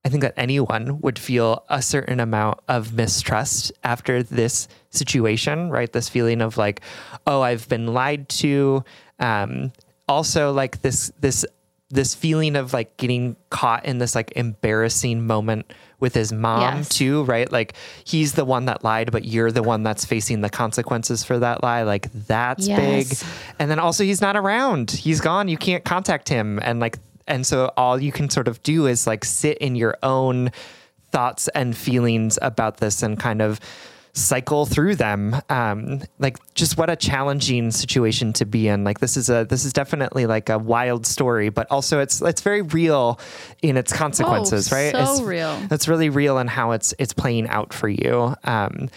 I 0.04 0.08
think 0.08 0.22
that 0.22 0.34
anyone 0.36 1.00
would 1.02 1.16
feel 1.16 1.62
a 1.68 1.80
certain 1.80 2.18
amount 2.18 2.58
of 2.66 2.92
mistrust 2.92 3.70
after 3.84 4.24
this 4.24 4.66
situation, 4.90 5.70
right? 5.70 5.92
This 5.92 6.08
feeling 6.08 6.42
of 6.42 6.56
like, 6.58 6.80
oh, 7.24 7.40
I've 7.40 7.68
been 7.68 7.86
lied 7.94 8.28
to. 8.42 8.82
Um, 9.20 9.70
also, 10.08 10.52
like 10.52 10.82
this 10.82 11.12
this 11.20 11.44
this 11.90 12.14
feeling 12.14 12.56
of 12.56 12.72
like 12.72 12.96
getting 12.96 13.36
caught 13.50 13.84
in 13.84 13.98
this 13.98 14.14
like 14.14 14.32
embarrassing 14.34 15.26
moment 15.26 15.70
with 16.00 16.14
his 16.14 16.32
mom 16.32 16.78
Yes. 16.78 16.88
too, 16.88 17.22
right? 17.24 17.52
Like 17.52 17.74
he's 18.04 18.32
the 18.32 18.46
one 18.46 18.64
that 18.64 18.82
lied, 18.82 19.12
but 19.12 19.26
you're 19.26 19.52
the 19.52 19.62
one 19.62 19.82
that's 19.82 20.06
facing 20.06 20.40
the 20.40 20.48
consequences 20.48 21.22
for 21.22 21.38
that 21.40 21.62
lie. 21.62 21.82
Like 21.82 22.10
that's 22.26 22.66
Yes. 22.66 22.78
big. 23.10 23.28
And 23.58 23.70
then 23.70 23.78
also 23.78 24.04
he's 24.04 24.22
not 24.22 24.36
around. 24.36 24.90
He's 24.90 25.20
gone. 25.20 25.48
You 25.48 25.58
can't 25.58 25.84
contact 25.84 26.30
him. 26.30 26.58
And 26.62 26.80
like 26.80 26.98
and 27.28 27.46
so 27.46 27.70
all 27.76 28.00
you 28.00 28.10
can 28.10 28.30
sort 28.30 28.48
of 28.48 28.62
do 28.62 28.86
is 28.86 29.06
like 29.06 29.22
sit 29.24 29.58
in 29.58 29.76
your 29.76 29.96
own 30.02 30.50
thoughts 31.10 31.48
and 31.48 31.76
feelings 31.76 32.38
about 32.40 32.78
this 32.78 33.02
and 33.02 33.20
kind 33.20 33.42
of 33.42 33.60
cycle 34.14 34.66
through 34.66 34.94
them 34.94 35.34
um 35.48 35.98
like 36.18 36.36
just 36.54 36.76
what 36.76 36.90
a 36.90 36.96
challenging 36.96 37.70
situation 37.70 38.30
to 38.30 38.44
be 38.44 38.68
in 38.68 38.84
like 38.84 39.00
this 39.00 39.16
is 39.16 39.30
a 39.30 39.46
this 39.48 39.64
is 39.64 39.72
definitely 39.72 40.26
like 40.26 40.50
a 40.50 40.58
wild 40.58 41.06
story 41.06 41.48
but 41.48 41.66
also 41.70 41.98
it's 41.98 42.20
it's 42.20 42.42
very 42.42 42.60
real 42.60 43.18
in 43.62 43.78
its 43.78 43.90
consequences 43.90 44.70
Oh, 44.70 44.76
right 44.76 44.92
so 44.92 45.00
it's, 45.12 45.20
real. 45.22 45.58
it's 45.70 45.88
really 45.88 46.10
real 46.10 46.36
in 46.38 46.46
how 46.46 46.72
it's 46.72 46.92
it's 46.98 47.14
playing 47.14 47.48
out 47.48 47.72
for 47.72 47.88
you 47.88 48.34
um 48.44 48.90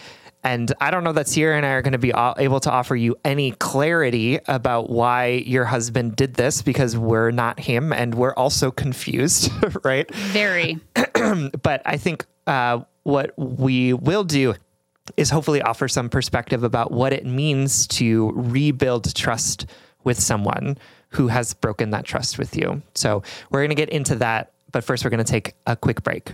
and 0.43 0.71
I 0.79 0.91
don't 0.91 1.03
know 1.03 1.13
that 1.13 1.27
Sierra 1.27 1.57
and 1.57 1.65
I 1.65 1.69
are 1.69 1.81
going 1.81 1.93
to 1.93 1.97
be 1.97 2.13
able 2.15 2.59
to 2.59 2.71
offer 2.71 2.95
you 2.95 3.15
any 3.25 3.49
clarity 3.53 4.39
about 4.47 4.91
why 4.91 5.43
your 5.47 5.65
husband 5.65 6.15
did 6.17 6.35
this 6.35 6.61
because 6.61 6.95
we're 6.95 7.31
not 7.31 7.59
him 7.59 7.91
and 7.91 8.13
we're 8.13 8.35
also 8.35 8.69
confused, 8.69 9.51
right? 9.83 10.07
Very. 10.13 10.77
but 11.63 11.81
I 11.83 11.97
think 11.97 12.27
uh, 12.45 12.81
what 13.01 13.33
we 13.39 13.93
will 13.93 14.23
do 14.23 14.53
is 15.17 15.29
hopefully 15.29 15.61
offer 15.61 15.87
some 15.87 16.09
perspective 16.09 16.63
about 16.63 16.91
what 16.91 17.13
it 17.13 17.25
means 17.25 17.87
to 17.87 18.31
rebuild 18.35 19.13
trust 19.15 19.65
with 20.03 20.19
someone 20.19 20.77
who 21.09 21.27
has 21.27 21.53
broken 21.53 21.91
that 21.91 22.05
trust 22.05 22.37
with 22.37 22.55
you. 22.55 22.81
So 22.93 23.23
we're 23.49 23.59
going 23.59 23.69
to 23.69 23.75
get 23.75 23.89
into 23.89 24.15
that, 24.15 24.51
but 24.71 24.83
first 24.83 25.03
we're 25.03 25.09
going 25.09 25.23
to 25.23 25.31
take 25.31 25.53
a 25.65 25.75
quick 25.75 26.03
break. 26.03 26.33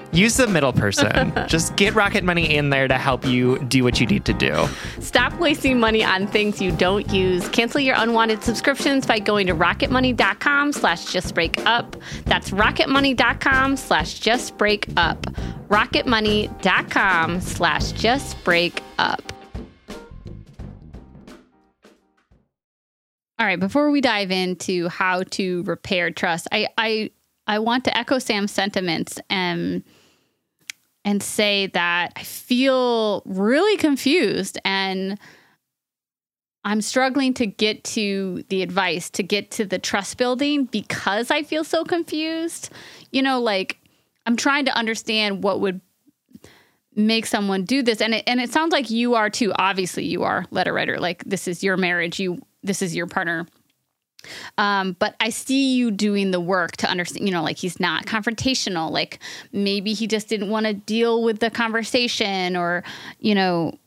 use 0.11 0.37
the 0.37 0.47
middle 0.47 0.73
person. 0.73 1.33
just 1.47 1.75
get 1.75 1.93
Rocket 1.95 2.23
Money 2.23 2.55
in 2.55 2.69
there 2.69 2.87
to 2.87 2.97
help 2.97 3.25
you 3.25 3.59
do 3.65 3.83
what 3.83 3.99
you 3.99 4.07
need 4.07 4.25
to 4.25 4.33
do. 4.33 4.67
Stop 4.99 5.33
wasting 5.39 5.79
money 5.79 6.03
on 6.03 6.27
things 6.27 6.61
you 6.61 6.71
don't 6.71 7.09
use. 7.11 7.47
Cancel 7.49 7.81
your 7.81 7.95
unwanted 7.97 8.43
subscriptions 8.43 9.05
by 9.05 9.19
going 9.19 9.47
to 9.47 9.55
rocketmoney.com 9.55 10.73
slash 10.73 11.05
justbreakup. 11.05 12.01
That's 12.25 12.51
rocketmoney.com 12.51 13.77
slash 13.77 14.19
justbreakup. 14.19 15.21
rocketmoney.com 15.67 17.41
slash 17.41 17.93
justbreakup. 17.93 19.31
All 23.41 23.47
right, 23.47 23.59
before 23.59 23.89
we 23.89 24.01
dive 24.01 24.29
into 24.29 24.87
how 24.87 25.23
to 25.31 25.63
repair 25.63 26.11
trust, 26.11 26.47
I 26.51 26.67
I 26.77 27.09
I 27.47 27.57
want 27.57 27.85
to 27.85 27.97
echo 27.97 28.19
Sam's 28.19 28.51
sentiments 28.51 29.19
and 29.31 29.83
and 31.03 31.21
say 31.21 31.67
that 31.67 32.13
I 32.15 32.23
feel 32.23 33.23
really 33.25 33.77
confused 33.77 34.57
and 34.63 35.19
I'm 36.63 36.81
struggling 36.81 37.33
to 37.35 37.47
get 37.47 37.83
to 37.85 38.43
the 38.49 38.61
advice, 38.61 39.09
to 39.11 39.23
get 39.23 39.51
to 39.51 39.65
the 39.65 39.79
trust 39.79 40.17
building 40.17 40.65
because 40.65 41.31
I 41.31 41.41
feel 41.41 41.63
so 41.63 41.83
confused. 41.83 42.69
You 43.11 43.23
know, 43.23 43.41
like 43.41 43.79
I'm 44.25 44.35
trying 44.35 44.65
to 44.65 44.77
understand 44.77 45.43
what 45.43 45.59
would 45.61 45.81
make 46.95 47.25
someone 47.25 47.63
do 47.63 47.81
this. 47.81 47.99
And 47.99 48.13
it, 48.13 48.23
and 48.27 48.39
it 48.39 48.51
sounds 48.51 48.71
like 48.71 48.91
you 48.91 49.15
are 49.15 49.29
too. 49.29 49.51
Obviously 49.55 50.05
you 50.05 50.23
are 50.23 50.45
letter 50.51 50.73
writer. 50.73 50.99
Like 50.99 51.23
this 51.23 51.47
is 51.47 51.63
your 51.63 51.77
marriage. 51.77 52.19
You 52.19 52.39
this 52.63 52.83
is 52.83 52.95
your 52.95 53.07
partner 53.07 53.47
um, 54.57 54.95
but 54.99 55.15
I 55.19 55.29
see 55.29 55.73
you 55.75 55.91
doing 55.91 56.31
the 56.31 56.39
work 56.39 56.77
to 56.77 56.89
understand, 56.89 57.27
you 57.27 57.33
know, 57.33 57.43
like 57.43 57.57
he's 57.57 57.79
not 57.79 58.05
confrontational. 58.05 58.91
Like 58.91 59.19
maybe 59.51 59.93
he 59.93 60.07
just 60.07 60.27
didn't 60.27 60.49
want 60.49 60.65
to 60.65 60.73
deal 60.73 61.23
with 61.23 61.39
the 61.39 61.49
conversation, 61.49 62.55
or, 62.55 62.83
you 63.19 63.35
know, 63.35 63.77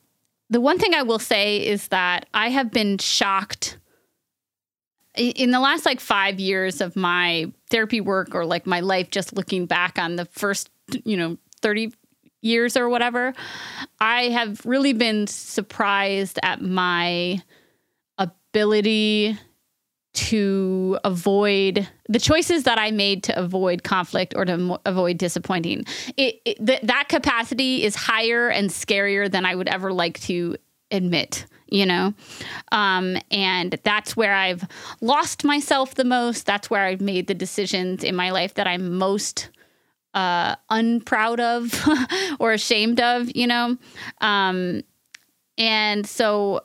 the 0.51 0.61
one 0.61 0.79
thing 0.79 0.95
I 0.95 1.03
will 1.03 1.19
say 1.19 1.65
is 1.67 1.89
that 1.89 2.27
I 2.35 2.51
have 2.51 2.71
been 2.71 2.99
shocked 2.99 3.79
in 5.17 5.51
the 5.53 5.61
last 5.61 5.87
like 5.87 6.01
five 6.01 6.41
years 6.41 6.81
of 6.81 6.97
my 6.97 7.53
therapy 7.71 8.01
work 8.01 8.35
or 8.35 8.45
like 8.45 8.67
my 8.67 8.81
life, 8.81 9.11
just 9.11 9.33
looking 9.33 9.67
back 9.67 9.99
on 9.99 10.17
the 10.17 10.25
first, 10.27 10.71
you 11.05 11.17
know, 11.17 11.39
30 11.63 11.93
years 12.41 12.77
or 12.77 12.89
whatever, 12.89 13.33
I 14.01 14.25
have 14.25 14.65
really 14.67 14.93
been 14.93 15.27
surprised 15.27 16.39
at 16.43 16.61
my 16.61 17.43
ability 18.19 19.39
to 20.15 20.97
avoid 21.03 21.89
the 22.09 22.21
choices 22.21 22.63
that 22.63 22.79
I 22.79 22.93
made 22.93 23.25
to 23.25 23.39
avoid 23.39 23.83
conflict 23.83 24.33
or 24.37 24.45
to 24.45 24.57
mo- 24.57 24.81
avoid 24.87 25.19
disappointing. 25.19 25.85
It, 26.17 26.41
it 26.45 26.65
th- 26.65 26.83
that 26.83 27.09
capacity 27.09 27.83
is 27.83 27.97
higher 27.97 28.49
and 28.49 28.71
scarier 28.71 29.31
than 29.31 29.45
I 29.45 29.55
would 29.55 29.69
ever 29.69 29.93
like 29.93 30.21
to 30.21 30.57
admit. 30.91 31.47
You 31.67 31.87
know, 31.87 32.15
um, 32.71 33.17
and 33.33 33.81
that's 33.83 34.17
where 34.17 34.35
I've 34.35 34.65
lost 35.01 35.43
myself 35.43 35.97
the 35.97 36.05
most. 36.05 36.47
That's 36.47 36.71
where 36.71 36.85
I've 36.85 37.01
made 37.01 37.27
the 37.27 37.35
decisions 37.35 38.05
in 38.05 38.15
my 38.15 38.31
life 38.31 38.55
that 38.55 38.69
I'm 38.69 38.97
most 38.97 39.49
uh, 40.13 40.55
unproud 40.71 41.41
of 41.41 41.75
or 42.39 42.53
ashamed 42.53 43.01
of. 43.01 43.35
You 43.35 43.49
know, 43.49 43.79
um, 44.21 44.83
and 45.59 46.07
so 46.07 46.61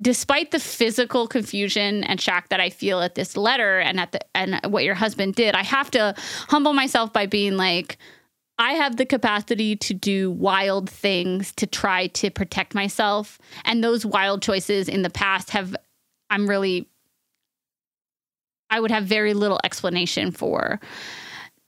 despite 0.00 0.50
the 0.50 0.58
physical 0.58 1.26
confusion 1.26 2.04
and 2.04 2.20
shock 2.20 2.48
that 2.50 2.60
I 2.60 2.70
feel 2.70 3.00
at 3.00 3.14
this 3.14 3.36
letter 3.36 3.78
and 3.78 3.98
at 3.98 4.12
the 4.12 4.20
and 4.36 4.60
what 4.66 4.84
your 4.84 4.94
husband 4.94 5.34
did, 5.34 5.54
I 5.54 5.62
have 5.62 5.90
to 5.92 6.14
humble 6.48 6.72
myself 6.72 7.12
by 7.12 7.26
being 7.26 7.56
like 7.56 7.98
I 8.58 8.72
have 8.72 8.96
the 8.96 9.06
capacity 9.06 9.76
to 9.76 9.94
do 9.94 10.30
wild 10.30 10.88
things 10.88 11.52
to 11.56 11.66
try 11.66 12.06
to 12.08 12.30
protect 12.30 12.74
myself 12.74 13.38
and 13.64 13.82
those 13.84 14.06
wild 14.06 14.42
choices 14.42 14.88
in 14.88 15.02
the 15.02 15.10
past 15.10 15.50
have 15.50 15.74
I'm 16.30 16.48
really 16.48 16.88
I 18.68 18.80
would 18.80 18.90
have 18.90 19.04
very 19.04 19.32
little 19.32 19.60
explanation 19.62 20.32
for. 20.32 20.80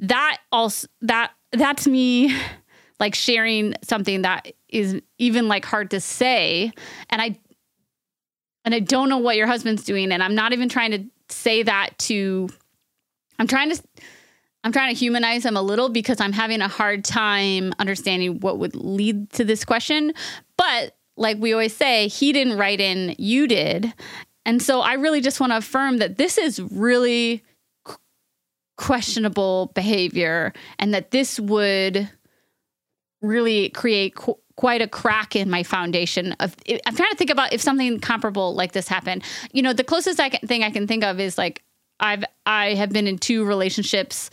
That 0.01 0.39
also 0.53 0.89
that 1.03 1.33
that's 1.53 1.87
me 1.87 2.37
like 3.01 3.15
sharing 3.15 3.75
something 3.83 4.23
that 4.23 4.53
is 4.69 5.01
even 5.19 5.49
like 5.49 5.65
hard 5.65 5.91
to 5.93 6.01
say 6.01 6.73
and 7.11 7.23
I 7.23 7.39
and 8.65 8.75
I 8.75 8.81
don't 8.81 9.09
know 9.09 9.19
what 9.19 9.37
your 9.37 9.47
husband's 9.47 9.85
doing. 9.85 10.13
And 10.13 10.23
I'm 10.23 10.35
not 10.35 10.53
even 10.53 10.69
trying 10.69 10.91
to 10.93 11.05
say 11.29 11.63
that 11.63 11.99
to, 11.99 12.49
I'm 13.39 13.47
trying 13.47 13.71
to, 13.71 13.83
I'm 14.65 14.73
trying 14.73 14.95
to 14.95 14.99
humanize 14.99 15.45
him 15.45 15.57
a 15.57 15.63
little 15.63 15.89
because 15.89 16.21
I'm 16.21 16.33
having 16.33 16.61
a 16.61 16.69
hard 16.69 17.05
time 17.05 17.73
understanding 17.79 18.41
what 18.41 18.59
would 18.59 18.75
lead 18.75 19.31
to 19.31 19.45
this 19.45 19.65
question. 19.65 20.13
But 20.57 20.97
like 21.17 21.39
we 21.39 21.53
always 21.53 21.77
say, 21.77 22.09
he 22.09 22.33
didn't 22.33 22.59
write 22.59 22.81
in, 22.81 23.15
you 23.19 23.47
did. 23.47 23.93
And 24.45 24.63
so 24.63 24.81
I 24.81 24.95
really 24.95 25.21
just 25.21 25.41
want 25.41 25.53
to 25.53 25.59
affirm 25.59 25.99
that 25.99 26.17
this 26.17 26.39
is 26.39 26.61
really 26.61 27.43
questionable 28.77 29.73
behavior 29.75 30.53
and 30.79 30.95
that 30.95 31.11
this 31.11 31.39
would 31.39 32.09
really 33.21 33.69
create 33.71 34.15
qu- 34.15 34.39
quite 34.59 34.83
a 34.83 34.89
crack 34.89 35.37
in 35.37 35.49
my 35.49 35.63
foundation 35.63 36.33
of 36.41 36.57
I'm 36.69 36.97
trying 36.97 37.11
to 37.13 37.17
think 37.17 37.31
about 37.31 37.53
if 37.53 37.61
something 37.61 38.01
comparable 38.01 38.57
like 38.57 38.73
this 38.73 38.89
happened. 38.89 39.23
You 39.53 39.63
know, 39.63 39.73
the 39.73 39.85
closest 39.85 40.19
I 40.19 40.31
can, 40.31 40.41
thing 40.49 40.65
I 40.65 40.71
can 40.71 40.89
think 40.89 41.05
of 41.05 41.21
is 41.21 41.39
like 41.39 41.63
I've 42.01 42.25
I 42.45 42.75
have 42.75 42.91
been 42.91 43.07
in 43.07 43.19
two 43.19 43.45
relationships 43.45 44.31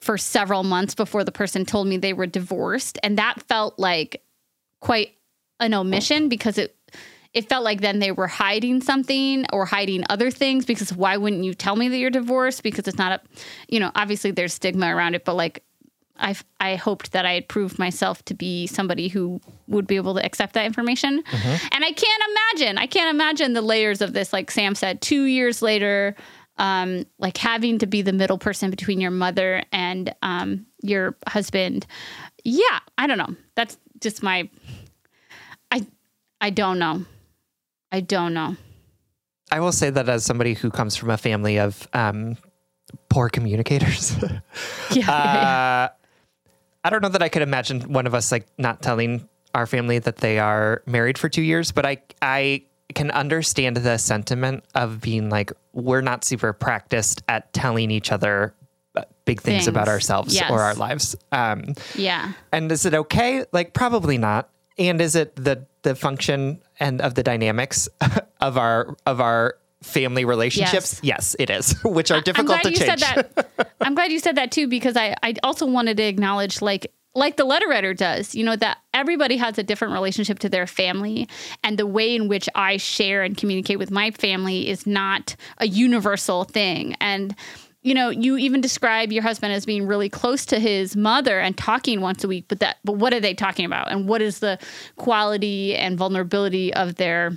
for 0.00 0.18
several 0.18 0.64
months 0.64 0.96
before 0.96 1.22
the 1.22 1.30
person 1.30 1.64
told 1.64 1.86
me 1.86 1.98
they 1.98 2.12
were 2.12 2.26
divorced 2.26 2.98
and 3.04 3.16
that 3.16 3.40
felt 3.46 3.78
like 3.78 4.24
quite 4.80 5.14
an 5.60 5.72
omission 5.72 6.28
because 6.28 6.58
it 6.58 6.76
it 7.32 7.48
felt 7.48 7.62
like 7.62 7.80
then 7.80 8.00
they 8.00 8.10
were 8.10 8.26
hiding 8.26 8.80
something 8.80 9.46
or 9.52 9.66
hiding 9.66 10.02
other 10.10 10.32
things 10.32 10.66
because 10.66 10.92
why 10.92 11.16
wouldn't 11.16 11.44
you 11.44 11.54
tell 11.54 11.76
me 11.76 11.88
that 11.88 11.98
you're 11.98 12.10
divorced 12.10 12.64
because 12.64 12.88
it's 12.88 12.98
not 12.98 13.12
a 13.12 13.20
you 13.68 13.78
know 13.78 13.92
obviously 13.94 14.32
there's 14.32 14.52
stigma 14.52 14.92
around 14.92 15.14
it 15.14 15.24
but 15.24 15.34
like 15.34 15.62
I 16.18 16.36
I 16.60 16.76
hoped 16.76 17.12
that 17.12 17.26
I 17.26 17.32
had 17.32 17.48
proved 17.48 17.78
myself 17.78 18.24
to 18.26 18.34
be 18.34 18.66
somebody 18.66 19.08
who 19.08 19.40
would 19.68 19.86
be 19.86 19.96
able 19.96 20.14
to 20.14 20.24
accept 20.24 20.54
that 20.54 20.66
information. 20.66 21.22
Mm-hmm. 21.22 21.66
And 21.72 21.84
I 21.84 21.92
can't 21.92 22.22
imagine, 22.30 22.78
I 22.78 22.86
can't 22.86 23.14
imagine 23.14 23.52
the 23.52 23.62
layers 23.62 24.00
of 24.00 24.12
this. 24.12 24.32
Like 24.32 24.50
Sam 24.50 24.74
said, 24.74 25.00
two 25.00 25.24
years 25.24 25.62
later, 25.62 26.14
um, 26.58 27.06
like 27.18 27.36
having 27.36 27.78
to 27.78 27.86
be 27.86 28.02
the 28.02 28.12
middle 28.12 28.38
person 28.38 28.70
between 28.70 29.00
your 29.00 29.10
mother 29.10 29.62
and 29.72 30.14
um, 30.22 30.66
your 30.82 31.16
husband. 31.26 31.86
Yeah, 32.44 32.80
I 32.98 33.06
don't 33.06 33.18
know. 33.18 33.34
That's 33.54 33.78
just 34.00 34.22
my. 34.22 34.48
I 35.70 35.86
I 36.40 36.50
don't 36.50 36.78
know. 36.78 37.04
I 37.90 38.00
don't 38.00 38.34
know. 38.34 38.56
I 39.50 39.60
will 39.60 39.72
say 39.72 39.90
that 39.90 40.08
as 40.08 40.24
somebody 40.24 40.54
who 40.54 40.70
comes 40.70 40.96
from 40.96 41.10
a 41.10 41.18
family 41.18 41.58
of 41.58 41.86
um, 41.92 42.38
poor 43.10 43.28
communicators. 43.28 44.16
yeah, 44.92 45.10
uh, 45.10 45.88
yeah, 45.88 45.88
I 46.84 46.90
don't 46.90 47.02
know 47.02 47.08
that 47.08 47.22
I 47.22 47.28
could 47.28 47.42
imagine 47.42 47.92
one 47.92 48.06
of 48.06 48.14
us 48.14 48.32
like 48.32 48.46
not 48.58 48.82
telling 48.82 49.28
our 49.54 49.66
family 49.66 49.98
that 49.98 50.16
they 50.16 50.38
are 50.38 50.82
married 50.86 51.18
for 51.18 51.28
two 51.28 51.42
years, 51.42 51.72
but 51.72 51.86
I 51.86 51.98
I 52.20 52.62
can 52.94 53.10
understand 53.10 53.78
the 53.78 53.98
sentiment 53.98 54.64
of 54.74 55.00
being 55.00 55.30
like 55.30 55.52
we're 55.72 56.00
not 56.00 56.24
super 56.24 56.52
practiced 56.52 57.22
at 57.28 57.52
telling 57.52 57.90
each 57.90 58.12
other 58.12 58.54
uh, 58.96 59.04
big 59.24 59.40
things, 59.40 59.64
things. 59.64 59.68
about 59.68 59.88
ourselves 59.88 60.34
yes. 60.34 60.50
or 60.50 60.60
our 60.60 60.74
lives. 60.74 61.16
Um, 61.30 61.74
yeah. 61.94 62.32
And 62.52 62.70
is 62.70 62.84
it 62.84 62.94
okay? 62.94 63.44
Like 63.52 63.72
probably 63.72 64.18
not. 64.18 64.50
And 64.78 65.00
is 65.00 65.14
it 65.14 65.36
the 65.36 65.66
the 65.82 65.94
function 65.94 66.62
and 66.80 67.00
of 67.00 67.14
the 67.14 67.22
dynamics 67.22 67.88
of 68.40 68.58
our 68.58 68.96
of 69.06 69.20
our 69.20 69.56
family 69.82 70.24
relationships? 70.24 71.00
Yes, 71.02 71.34
yes 71.34 71.36
it 71.38 71.50
is, 71.50 71.72
which 71.84 72.10
are 72.10 72.20
difficult 72.20 72.62
to 72.62 72.72
change. 72.72 73.04
I'm 73.80 73.94
glad 73.94 74.12
you 74.12 74.18
said 74.18 74.36
that 74.36 74.52
too, 74.52 74.68
because 74.68 74.96
I, 74.96 75.14
I 75.22 75.34
also 75.42 75.66
wanted 75.66 75.96
to 75.98 76.02
acknowledge 76.04 76.62
like 76.62 76.92
like 77.14 77.36
the 77.36 77.44
letter 77.44 77.68
writer 77.68 77.92
does, 77.92 78.34
you 78.34 78.44
know, 78.44 78.56
that 78.56 78.78
everybody 78.94 79.36
has 79.36 79.58
a 79.58 79.62
different 79.62 79.92
relationship 79.92 80.38
to 80.40 80.48
their 80.48 80.66
family. 80.66 81.28
And 81.62 81.78
the 81.78 81.86
way 81.86 82.14
in 82.14 82.28
which 82.28 82.48
I 82.54 82.78
share 82.78 83.22
and 83.22 83.36
communicate 83.36 83.78
with 83.78 83.90
my 83.90 84.10
family 84.12 84.68
is 84.68 84.86
not 84.86 85.36
a 85.58 85.66
universal 85.66 86.44
thing. 86.44 86.96
And, 87.00 87.34
you 87.82 87.94
know, 87.94 88.08
you 88.08 88.38
even 88.38 88.60
describe 88.60 89.12
your 89.12 89.22
husband 89.22 89.52
as 89.52 89.66
being 89.66 89.86
really 89.86 90.08
close 90.08 90.46
to 90.46 90.58
his 90.58 90.96
mother 90.96 91.38
and 91.38 91.56
talking 91.56 92.00
once 92.00 92.24
a 92.24 92.28
week, 92.28 92.46
but 92.48 92.60
that 92.60 92.78
but 92.84 92.92
what 92.92 93.12
are 93.12 93.20
they 93.20 93.34
talking 93.34 93.66
about? 93.66 93.90
And 93.90 94.08
what 94.08 94.22
is 94.22 94.38
the 94.38 94.58
quality 94.96 95.76
and 95.76 95.98
vulnerability 95.98 96.72
of 96.72 96.94
their 96.94 97.36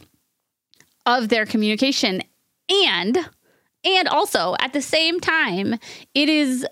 of 1.05 1.29
their 1.29 1.45
communication? 1.45 2.21
And 2.69 3.17
and 3.83 4.07
also 4.07 4.55
at 4.59 4.73
the 4.73 4.81
same 4.81 5.19
time, 5.19 5.75
it 6.13 6.29
is 6.29 6.65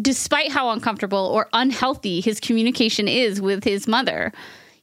despite 0.00 0.50
how 0.52 0.70
uncomfortable 0.70 1.18
or 1.18 1.48
unhealthy 1.52 2.20
his 2.20 2.40
communication 2.40 3.08
is 3.08 3.40
with 3.40 3.64
his 3.64 3.86
mother, 3.86 4.32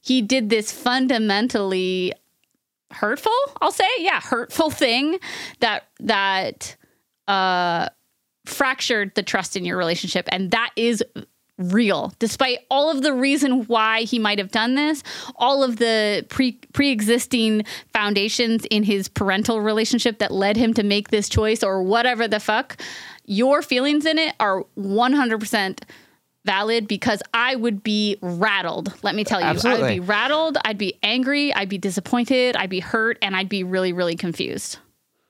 he 0.00 0.22
did 0.22 0.50
this 0.50 0.70
fundamentally 0.70 2.12
hurtful, 2.90 3.32
I'll 3.60 3.72
say, 3.72 3.88
yeah, 3.98 4.20
hurtful 4.20 4.70
thing 4.70 5.18
that 5.60 5.88
that 6.00 6.76
uh 7.26 7.88
fractured 8.46 9.14
the 9.14 9.22
trust 9.22 9.56
in 9.56 9.64
your 9.64 9.76
relationship. 9.76 10.28
And 10.32 10.50
that 10.52 10.70
is 10.76 11.02
real 11.58 12.12
despite 12.18 12.60
all 12.70 12.90
of 12.90 13.02
the 13.02 13.12
reason 13.12 13.64
why 13.64 14.02
he 14.02 14.18
might 14.18 14.38
have 14.38 14.50
done 14.50 14.76
this 14.76 15.02
all 15.36 15.62
of 15.64 15.76
the 15.76 16.24
pre 16.28 16.52
pre-existing 16.72 17.64
foundations 17.92 18.64
in 18.66 18.84
his 18.84 19.08
parental 19.08 19.60
relationship 19.60 20.18
that 20.18 20.30
led 20.30 20.56
him 20.56 20.72
to 20.72 20.82
make 20.82 21.08
this 21.08 21.28
choice 21.28 21.62
or 21.62 21.82
whatever 21.82 22.28
the 22.28 22.38
fuck 22.38 22.80
your 23.24 23.60
feelings 23.60 24.06
in 24.06 24.18
it 24.18 24.34
are 24.40 24.64
100% 24.78 25.80
valid 26.44 26.88
because 26.88 27.22
I 27.34 27.56
would 27.56 27.82
be 27.82 28.16
rattled. 28.22 28.94
Let 29.02 29.14
me 29.14 29.22
tell 29.22 29.38
you, 29.38 29.46
Absolutely. 29.46 29.82
I 29.82 29.86
would 29.86 29.94
be 29.94 30.00
rattled, 30.00 30.58
I'd 30.64 30.78
be 30.78 30.98
angry, 31.02 31.52
I'd 31.52 31.68
be 31.68 31.76
disappointed, 31.76 32.56
I'd 32.56 32.70
be 32.70 32.80
hurt 32.80 33.18
and 33.20 33.36
I'd 33.36 33.50
be 33.50 33.64
really 33.64 33.92
really 33.92 34.16
confused. 34.16 34.78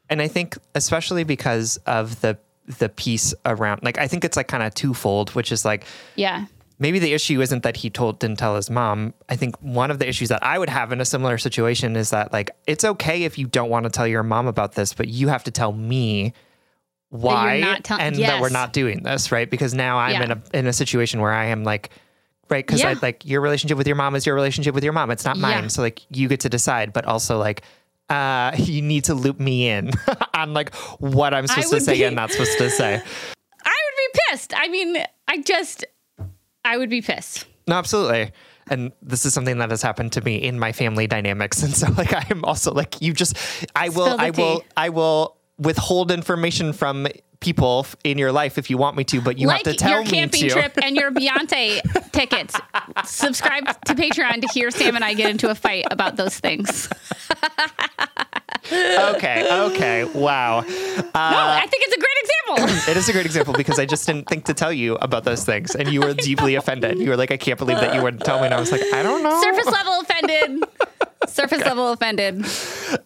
And 0.09 0.23
I 0.23 0.29
think 0.29 0.57
especially 0.75 1.25
because 1.25 1.77
of 1.87 2.21
the 2.21 2.39
the 2.79 2.89
piece 2.89 3.35
around 3.47 3.83
like 3.83 3.99
I 3.99 4.07
think 4.07 4.25
it's 4.25 4.37
like 4.37 4.49
kind 4.49 4.63
of 4.63 4.75
twofold, 4.75 5.31
which 5.35 5.51
is 5.53 5.65
like 5.65 5.85
yeah, 6.17 6.47
maybe 6.79 6.99
the 6.99 7.13
issue 7.15 7.41
isn't 7.41 7.63
that 7.63 7.77
he 7.79 7.91
told 7.91 8.19
didn't 8.21 8.39
tell 8.39 8.57
his 8.57 8.69
mom. 8.71 9.15
I 9.29 9.37
think 9.37 9.57
one 9.63 9.91
of 9.91 9.99
the 9.99 10.09
issues 10.09 10.29
that 10.29 10.43
I 10.45 10.59
would 10.59 10.69
have 10.69 10.93
in 10.93 11.01
a 11.01 11.05
similar 11.05 11.39
situation 11.39 11.97
is 11.97 12.11
that 12.11 12.33
like 12.33 12.51
it's 12.67 12.85
okay 12.85 13.25
if 13.25 13.39
you 13.39 13.47
don't 13.47 13.71
want 13.71 13.85
to 13.85 13.91
tell 13.91 14.07
your 14.07 14.23
mom 14.23 14.47
about 14.47 14.73
this, 14.75 14.93
but 14.95 15.09
you 15.09 15.29
have 15.29 15.45
to 15.45 15.51
tell 15.51 15.73
me 15.73 16.35
why 17.11 17.61
not 17.61 17.85
tell- 17.85 17.99
and 17.99 18.17
that 18.17 18.41
we're 18.41 18.51
not 18.51 18.73
doing 18.73 19.03
this, 19.03 19.33
right? 19.33 19.49
Because 19.51 19.73
now 19.73 19.99
I'm 19.99 20.13
Yeah. 20.13 20.23
in 20.25 20.31
a 20.33 20.43
in 20.53 20.67
a 20.67 20.73
situation 20.73 21.21
where 21.21 21.33
I 21.33 21.47
am 21.47 21.65
like 21.65 21.91
right 22.51 22.67
because 22.67 22.81
Yeah. 22.81 22.95
Like 23.01 23.25
your 23.25 23.41
relationship 23.41 23.79
with 23.79 23.87
your 23.87 23.97
mom 23.97 24.15
is 24.15 24.27
your 24.27 24.35
relationship 24.35 24.75
with 24.75 24.85
your 24.85 24.93
mom. 24.93 25.11
It's 25.11 25.25
not 25.25 25.39
mine. 25.39 25.65
Yeah. 25.65 25.69
So 25.69 25.83
like 25.83 26.01
you 26.11 26.29
get 26.29 26.41
to 26.41 26.49
decide, 26.49 26.93
but 26.93 27.05
also 27.07 27.39
like 27.39 27.63
uh 28.11 28.53
you 28.57 28.83
need 28.83 29.05
to 29.05 29.15
loop 29.15 29.39
me 29.39 29.69
in 29.69 29.91
on 30.35 30.55
like 30.55 30.75
what 30.99 31.35
I'm 31.35 31.47
supposed 31.47 31.71
to 31.73 31.81
say 31.81 31.95
be- 31.99 32.05
and 32.05 32.17
not 32.17 32.31
supposed 32.31 32.59
to 32.59 32.71
say. 32.71 32.95
I 33.65 33.71
would 33.71 33.97
be 33.97 34.21
pissed. 34.31 34.55
I 34.57 34.69
mean, 34.69 34.97
I 35.27 35.39
just, 35.43 35.85
I 36.65 36.77
would 36.79 36.89
be 36.91 37.03
pissed. 37.03 37.47
No, 37.67 37.77
absolutely. 37.77 38.33
And 38.71 38.93
this 39.03 39.25
is 39.27 39.33
something 39.35 39.59
that 39.59 39.71
has 39.71 39.83
happened 39.83 40.13
to 40.13 40.21
me 40.23 40.37
in 40.37 40.59
my 40.59 40.73
family 40.73 41.07
dynamics. 41.07 41.63
And 41.69 41.75
so 41.75 41.91
like 41.93 42.13
I 42.13 42.27
am 42.31 42.45
also 42.45 42.73
like 42.73 43.01
you 43.01 43.13
just 43.13 43.37
I 43.75 43.89
will 43.89 44.17
I 44.19 44.31
will. 44.31 44.65
I 44.77 44.89
will 44.91 45.38
withhold 45.59 46.11
information 46.11 46.73
from 46.73 47.07
people 47.41 47.87
in 48.03 48.19
your 48.19 48.33
life 48.33 48.59
if 48.59 48.69
you 48.71 48.77
want 48.77 48.97
me 48.97 49.05
to, 49.05 49.21
but 49.21 49.39
you 49.39 49.47
like 49.47 49.65
have 49.65 49.75
to 49.75 49.79
tell 49.79 49.93
your 49.93 50.03
me 50.03 50.11
camping 50.11 50.43
to. 50.43 50.51
trip 50.51 50.79
and 50.83 50.97
your 50.97 51.11
Beyonce 51.11 52.11
tickets. 52.13 52.57
Subscribe 53.05 53.67
to 53.85 53.95
Patreon 53.95 54.41
to 54.43 54.49
hear 54.49 54.71
Sam 54.71 54.97
and 54.97 55.05
I 55.05 55.15
get 55.15 55.31
into 55.31 55.49
a 55.51 55.55
fight 55.55 55.85
about 55.91 56.17
those 56.17 56.39
things. 56.39 56.89
okay, 58.73 59.49
okay. 59.51 60.05
Wow. 60.05 60.61
no, 60.61 60.69
uh, 60.69 61.11
I 61.15 61.67
think 61.71 61.85
it's 61.87 61.97
a 61.97 62.01
great 62.01 62.19
example. 62.23 62.93
It 62.93 62.97
is 62.97 63.09
a 63.09 63.13
great 63.13 63.27
example 63.27 63.55
because 63.55 63.79
I 63.79 63.87
just 63.87 64.07
didn't 64.07 64.29
think 64.29 64.47
to 64.47 64.55
tell 64.55 64.73
you 64.73 64.97
about 64.97 65.25
those 65.25 65.45
things 65.45 65.75
and 65.75 65.89
you 65.89 66.01
were 66.01 66.15
deeply 66.15 66.57
offended. 66.57 66.99
You 66.99 67.11
were 67.11 67.17
like, 67.17 67.31
I 67.31 67.37
can't 67.37 67.59
believe 67.59 67.79
that 67.79 67.95
you 67.95 68.03
wouldn't 68.03 68.25
tell 68.25 68.41
me. 68.41 68.47
And 68.47 68.55
I 68.55 68.61
was 68.61 68.73
like, 68.73 68.83
I 68.93 69.03
don't 69.03 69.23
know. 69.23 69.41
Surface 69.43 69.67
level 69.67 70.01
offended. 70.01 70.65
Surface 71.39 71.65
level 71.65 71.93
offended. 71.93 72.45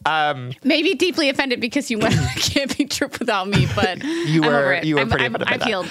Um, 0.07 0.53
Maybe 0.64 0.95
deeply 0.95 1.29
offended 1.29 1.61
because 1.61 1.90
you 1.90 1.99
went 1.99 2.16
on 2.16 2.25
a 2.25 2.29
camping 2.40 2.88
trip 2.88 3.18
without 3.18 3.49
me, 3.49 3.66
but 3.75 4.03
You 4.03 4.42
I'm 4.45 4.51
were- 4.51 4.81
you 4.83 4.95
were 4.97 5.01
I'm, 5.03 5.09
pretty 5.11 5.25
I'm, 5.27 5.37
I've 5.47 5.62
healed. 5.62 5.88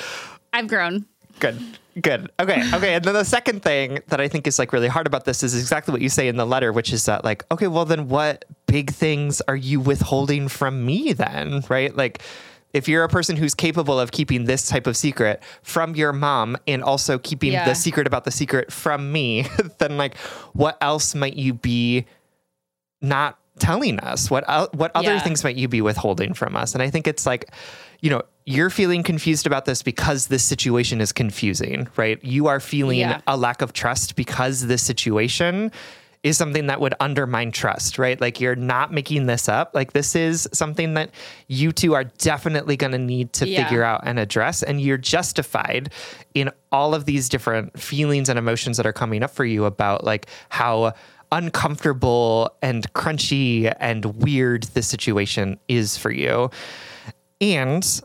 I've 0.54 0.67
grown. 0.67 1.06
Good. 1.39 1.60
Good. 2.01 2.32
Okay. 2.39 2.63
Okay. 2.73 2.93
And 2.95 3.04
then 3.04 3.13
the 3.13 3.23
second 3.25 3.63
thing 3.63 3.99
that 4.08 4.21
I 4.21 4.27
think 4.27 4.47
is 4.47 4.58
like 4.60 4.71
really 4.73 4.88
hard 4.88 5.08
about 5.08 5.25
this 5.25 5.43
is 5.43 5.54
exactly 5.60 5.91
what 5.91 6.01
you 6.01 6.10
say 6.10 6.27
in 6.27 6.38
the 6.38 6.45
letter, 6.45 6.71
which 6.71 6.93
is 6.93 7.06
that 7.06 7.23
like, 7.25 7.43
okay, 7.51 7.67
well 7.67 7.86
then 7.86 8.08
what 8.08 8.45
big 8.65 8.91
things 8.91 9.41
are 9.47 9.56
you 9.56 9.80
withholding 9.80 10.47
from 10.47 10.86
me 10.86 11.13
then? 11.13 11.63
Right? 11.69 11.95
Like 11.95 12.21
if 12.73 12.88
you're 12.88 13.04
a 13.04 13.10
person 13.10 13.36
who's 13.36 13.54
capable 13.54 13.99
of 13.99 14.12
keeping 14.12 14.45
this 14.45 14.69
type 14.69 14.88
of 14.88 14.95
secret 14.95 15.43
from 15.63 15.93
your 15.95 16.13
mom 16.13 16.56
and 16.65 16.82
also 16.82 17.17
keeping 17.17 17.51
Yeah. 17.51 17.65
the 17.65 17.75
secret 17.75 18.08
about 18.08 18.23
the 18.23 18.32
secret 18.32 18.71
from 18.71 19.12
me, 19.12 19.45
then 19.80 19.97
like 19.97 20.17
what 20.54 20.77
else 20.80 21.13
might 21.13 21.36
you 21.36 21.54
be 21.54 22.06
not 23.02 23.38
telling 23.60 24.00
us? 24.00 24.30
What 24.32 24.44
el- 24.48 24.70
what 24.74 24.92
other 24.96 25.14
Yeah. 25.14 25.20
things 25.20 25.44
might 25.44 25.56
you 25.56 25.68
be 25.68 25.82
withholding 25.82 26.34
from 26.34 26.56
us? 26.56 26.74
And 26.74 26.82
I 26.82 26.90
think 26.90 27.08
it's 27.08 27.26
like, 27.26 27.52
you 28.00 28.10
know, 28.10 28.22
you're 28.46 28.70
feeling 28.72 29.04
confused 29.04 29.46
about 29.46 29.66
this 29.66 29.84
because 29.84 30.28
this 30.28 30.44
situation 30.44 31.00
is 31.02 31.12
confusing, 31.12 31.88
right? 31.96 32.24
You 32.24 32.48
are 32.48 32.60
feeling 32.60 33.00
Yeah. 33.00 33.22
a 33.28 33.38
lack 33.38 33.62
of 33.62 33.74
trust 33.74 34.16
because 34.16 34.66
this 34.68 34.82
situation 34.82 35.72
is 36.24 36.38
something 36.38 36.68
that 36.68 36.80
would 36.80 36.94
undermine 37.00 37.52
trust, 37.52 37.98
right? 37.98 38.22
Like 38.22 38.40
you're 38.40 38.56
not 38.56 38.94
making 38.94 39.26
this 39.26 39.50
up. 39.50 39.72
Like 39.74 39.94
this 39.94 40.16
is 40.16 40.48
something 40.54 40.94
that 40.94 41.10
you 41.48 41.72
two 41.72 41.94
are 41.96 42.04
definitely 42.04 42.78
going 42.78 42.92
to 42.92 43.00
need 43.00 43.34
to 43.34 43.48
Yeah. 43.48 43.64
figure 43.64 43.84
out 43.84 44.02
and 44.06 44.20
address 44.20 44.62
and 44.64 44.80
you're 44.80 45.00
justified 45.00 45.92
in 46.36 46.52
all 46.72 46.94
of 46.94 47.06
these 47.06 47.28
different 47.28 47.80
feelings 47.80 48.30
and 48.30 48.38
emotions 48.38 48.78
that 48.78 48.86
are 48.86 48.94
coming 48.94 49.24
up 49.24 49.32
for 49.32 49.46
you 49.46 49.66
about 49.66 50.04
like 50.04 50.28
how 50.50 50.94
uncomfortable 51.32 52.56
and 52.62 52.91
crunchy 52.94 53.74
and 53.80 54.06
weird 54.17 54.63
this 54.63 54.88
situation 54.88 55.60
is 55.67 55.98
for 55.98 56.12
you. 56.12 56.50
And 57.39 58.02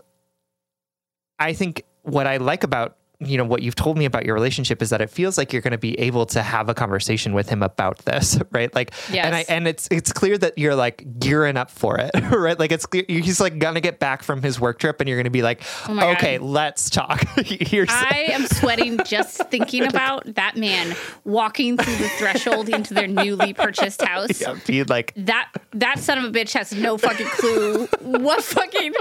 I 1.39 1.53
think 1.53 1.85
what 2.03 2.27
I 2.27 2.37
like 2.37 2.65
about 2.65 2.97
you 3.21 3.39
know 3.39 3.45
what 3.45 3.63
you've 3.63 3.75
told 3.75 3.97
me 3.97 4.05
about 4.05 4.25
your 4.27 4.35
relationship 4.35 4.83
is 4.83 4.91
that 4.91 5.01
it 5.01 5.09
feels 5.11 5.39
like 5.39 5.53
you're 5.53 5.63
going 5.63 5.73
to 5.73 5.79
be 5.79 5.99
able 5.99 6.27
to 6.27 6.43
have 6.43 6.69
a 6.69 6.75
conversation 6.75 7.33
with 7.33 7.49
him 7.49 7.63
about 7.63 7.99
this, 8.01 8.39
right? 8.53 8.75
Like, 8.75 8.93
Yes. 9.11 9.25
and 9.27 9.35
I 9.35 9.45
and 9.49 9.67
it's 9.69 9.89
it's 9.91 10.13
clear 10.13 10.37
that 10.39 10.59
you're 10.59 10.75
like 10.75 11.19
gearing 11.19 11.57
up 11.57 11.71
for 11.71 11.99
it, 11.99 12.11
right? 12.31 12.59
Like 12.59 12.73
it's 12.73 12.85
clear 12.87 13.05
he's 13.09 13.41
like 13.41 13.59
gonna 13.59 13.81
get 13.81 13.99
back 13.99 14.23
from 14.23 14.43
his 14.43 14.61
work 14.61 14.79
trip, 14.79 15.01
and 15.01 15.09
you're 15.09 15.19
gonna 15.19 15.31
be 15.31 15.43
like, 15.43 15.63
Oh 15.89 15.95
my 15.95 16.03
God. 16.03 16.17
okay, 16.19 16.39
let's 16.39 16.91
talk. 16.91 17.21
Here's 17.45 17.89
I 17.91 18.27
am 18.31 18.47
sweating 18.47 18.99
just 19.05 19.39
thinking 19.51 19.85
about 19.87 20.35
that 20.35 20.57
man 20.57 20.95
walking 21.25 21.77
through 21.77 21.97
the 21.97 22.09
threshold 22.11 22.69
into 22.69 22.93
their 22.95 23.07
newly 23.09 23.55
purchased 23.55 24.03
house. 24.03 24.41
yeah, 24.41 24.57
be 24.67 24.85
like, 24.85 25.13
That 25.17 25.49
that 25.73 25.99
son 25.99 26.19
of 26.19 26.25
a 26.25 26.31
bitch 26.31 26.53
has 26.55 26.73
no 26.75 26.99
fucking 26.99 27.27
clue 27.29 27.87
what 28.03 28.43
fucking 28.45 28.93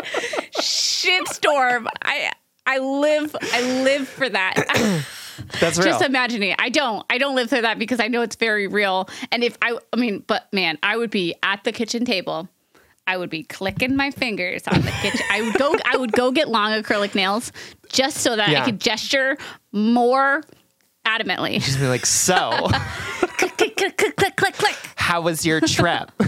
shitstorm. 0.60 1.88
I 2.01 2.32
I 2.65 2.80
live 2.80 3.36
I 3.41 3.62
live 3.84 4.08
for 4.08 4.28
that. 4.30 4.56
that's 5.60 5.78
real. 5.78 5.88
Just 5.88 6.01
imagining. 6.04 6.56
I 6.60 6.69
don't. 6.69 7.06
I 7.10 7.17
don't 7.17 7.36
live 7.36 7.49
through 7.49 7.62
that 7.62 7.78
because 7.80 7.99
I 7.99 8.08
know 8.08 8.21
it's 8.21 8.36
very 8.36 8.67
real. 8.67 9.10
And 9.32 9.43
if 9.43 9.58
I, 9.62 9.78
I 9.93 9.95
mean, 9.97 10.23
but 10.25 10.51
man, 10.54 10.78
I 10.84 10.97
would 10.97 11.12
be 11.12 11.36
at 11.43 11.63
the 11.63 11.71
kitchen 11.71 12.06
table. 12.06 12.49
I 13.08 13.17
would 13.17 13.30
be 13.30 13.43
clicking 13.43 13.95
my 13.95 14.10
fingers 14.10 14.63
on 14.67 14.82
the 14.82 14.89
kitchen. 15.01 15.21
I 15.32 15.41
would 15.41 15.54
go. 15.56 15.75
I 15.86 15.97
would 15.97 16.12
go 16.12 16.32
get 16.32 16.49
long 16.49 16.71
acrylic 16.71 17.13
nails 17.13 17.51
just 17.89 18.17
so 18.17 18.36
that 18.36 18.49
Yeah. 18.49 18.63
I 18.63 18.65
could 18.65 18.80
gesture 18.82 19.38
more 19.71 20.41
adamantly. 21.06 21.62
Just 21.62 21.80
be 21.80 21.88
like, 21.88 22.04
so 22.06 22.49
click, 23.38 23.58
click, 23.58 23.78
click, 23.78 23.97
click, 23.97 24.15
click, 24.15 24.36
click, 24.36 24.54
click. 24.56 24.75
how 24.95 25.21
was 25.21 25.45
your 25.45 25.62
trip? 25.62 26.12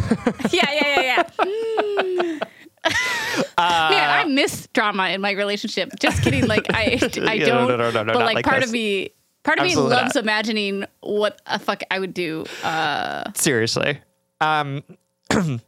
Yeah, 0.51 0.71
yeah, 0.71 1.01
yeah, 1.01 1.01
yeah. 1.01 1.23
Mm. 1.39 2.41
Man, 3.57 4.09
I 4.09 4.25
miss 4.25 4.67
drama 4.73 5.09
in 5.09 5.21
my 5.21 5.31
relationship. 5.31 5.91
Just 5.99 6.21
kidding. 6.23 6.47
Like 6.47 6.67
I, 6.73 6.93
I 7.01 7.37
don't. 7.39 7.67
no, 7.67 7.75
no, 7.77 7.91
no, 7.91 8.03
no, 8.03 8.13
but 8.13 8.25
like, 8.25 8.35
like 8.35 8.45
part 8.45 8.61
this. 8.61 8.69
of 8.69 8.73
me, 8.73 9.09
part 9.43 9.59
of 9.59 9.65
Absolutely 9.65 9.89
me 9.91 9.95
loves 9.95 10.15
not. 10.15 10.23
imagining 10.23 10.85
what 11.01 11.41
a 11.45 11.59
fuck 11.59 11.81
I 11.91 11.99
would 11.99 12.13
do. 12.13 12.45
Uh, 12.63 13.31
Seriously. 13.33 13.99
Um, 14.41 14.83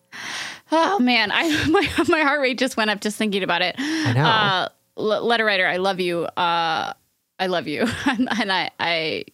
Oh 0.72 1.00
man, 1.00 1.32
I 1.32 1.66
my 1.68 1.88
my 2.08 2.22
heart 2.22 2.42
rate 2.42 2.60
just 2.60 2.78
went 2.78 2.92
up 2.92 3.02
just 3.02 3.18
thinking 3.18 3.42
about 3.42 3.64
it. 3.64 3.74
I 3.80 4.14
know. 4.14 4.24
Uh, 4.24 4.70
l- 4.98 5.26
letter 5.26 5.44
writer, 5.44 5.66
I 5.66 5.78
love 5.78 6.00
you. 6.00 6.26
Uh, 6.26 6.94
I 7.40 7.48
love 7.48 7.68
you, 7.68 7.88
and, 8.06 8.28
and 8.40 8.52
I 8.52 8.70
I 8.80 9.26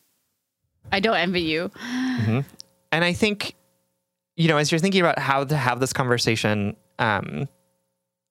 I 0.94 1.00
don't 1.02 1.18
envy 1.18 1.42
you. 1.42 1.72
And 1.78 3.04
I 3.04 3.12
think, 3.12 3.56
you 4.38 4.48
know, 4.48 4.56
as 4.56 4.72
you're 4.72 4.80
thinking 4.80 5.02
about 5.02 5.20
how 5.20 5.44
to 5.44 5.58
have 5.58 5.82
this 5.82 5.92
conversation, 5.92 6.78
um, 7.00 7.50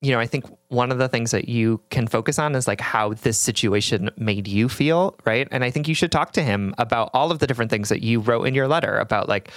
you 0.04 0.12
know, 0.12 0.20
I 0.20 0.26
think 0.26 0.44
one 0.68 0.92
of 0.92 0.98
the 0.98 1.08
things 1.08 1.30
that 1.30 1.48
you 1.48 1.80
can 1.88 2.06
focus 2.06 2.38
on 2.38 2.54
is 2.54 2.68
like 2.68 2.80
how 2.80 3.14
this 3.14 3.38
situation 3.38 4.10
made 4.18 4.46
you 4.46 4.68
feel, 4.68 5.16
right? 5.24 5.48
And 5.50 5.64
I 5.64 5.70
think 5.70 5.88
you 5.88 5.94
should 5.94 6.12
talk 6.12 6.32
to 6.32 6.42
him 6.42 6.74
about 6.76 7.10
all 7.14 7.30
of 7.30 7.38
the 7.38 7.46
different 7.46 7.70
things 7.70 7.88
that 7.88 8.02
you 8.02 8.20
wrote 8.20 8.44
in 8.44 8.54
your 8.54 8.68
letter 8.68 8.98
about 8.98 9.28
like 9.28 9.50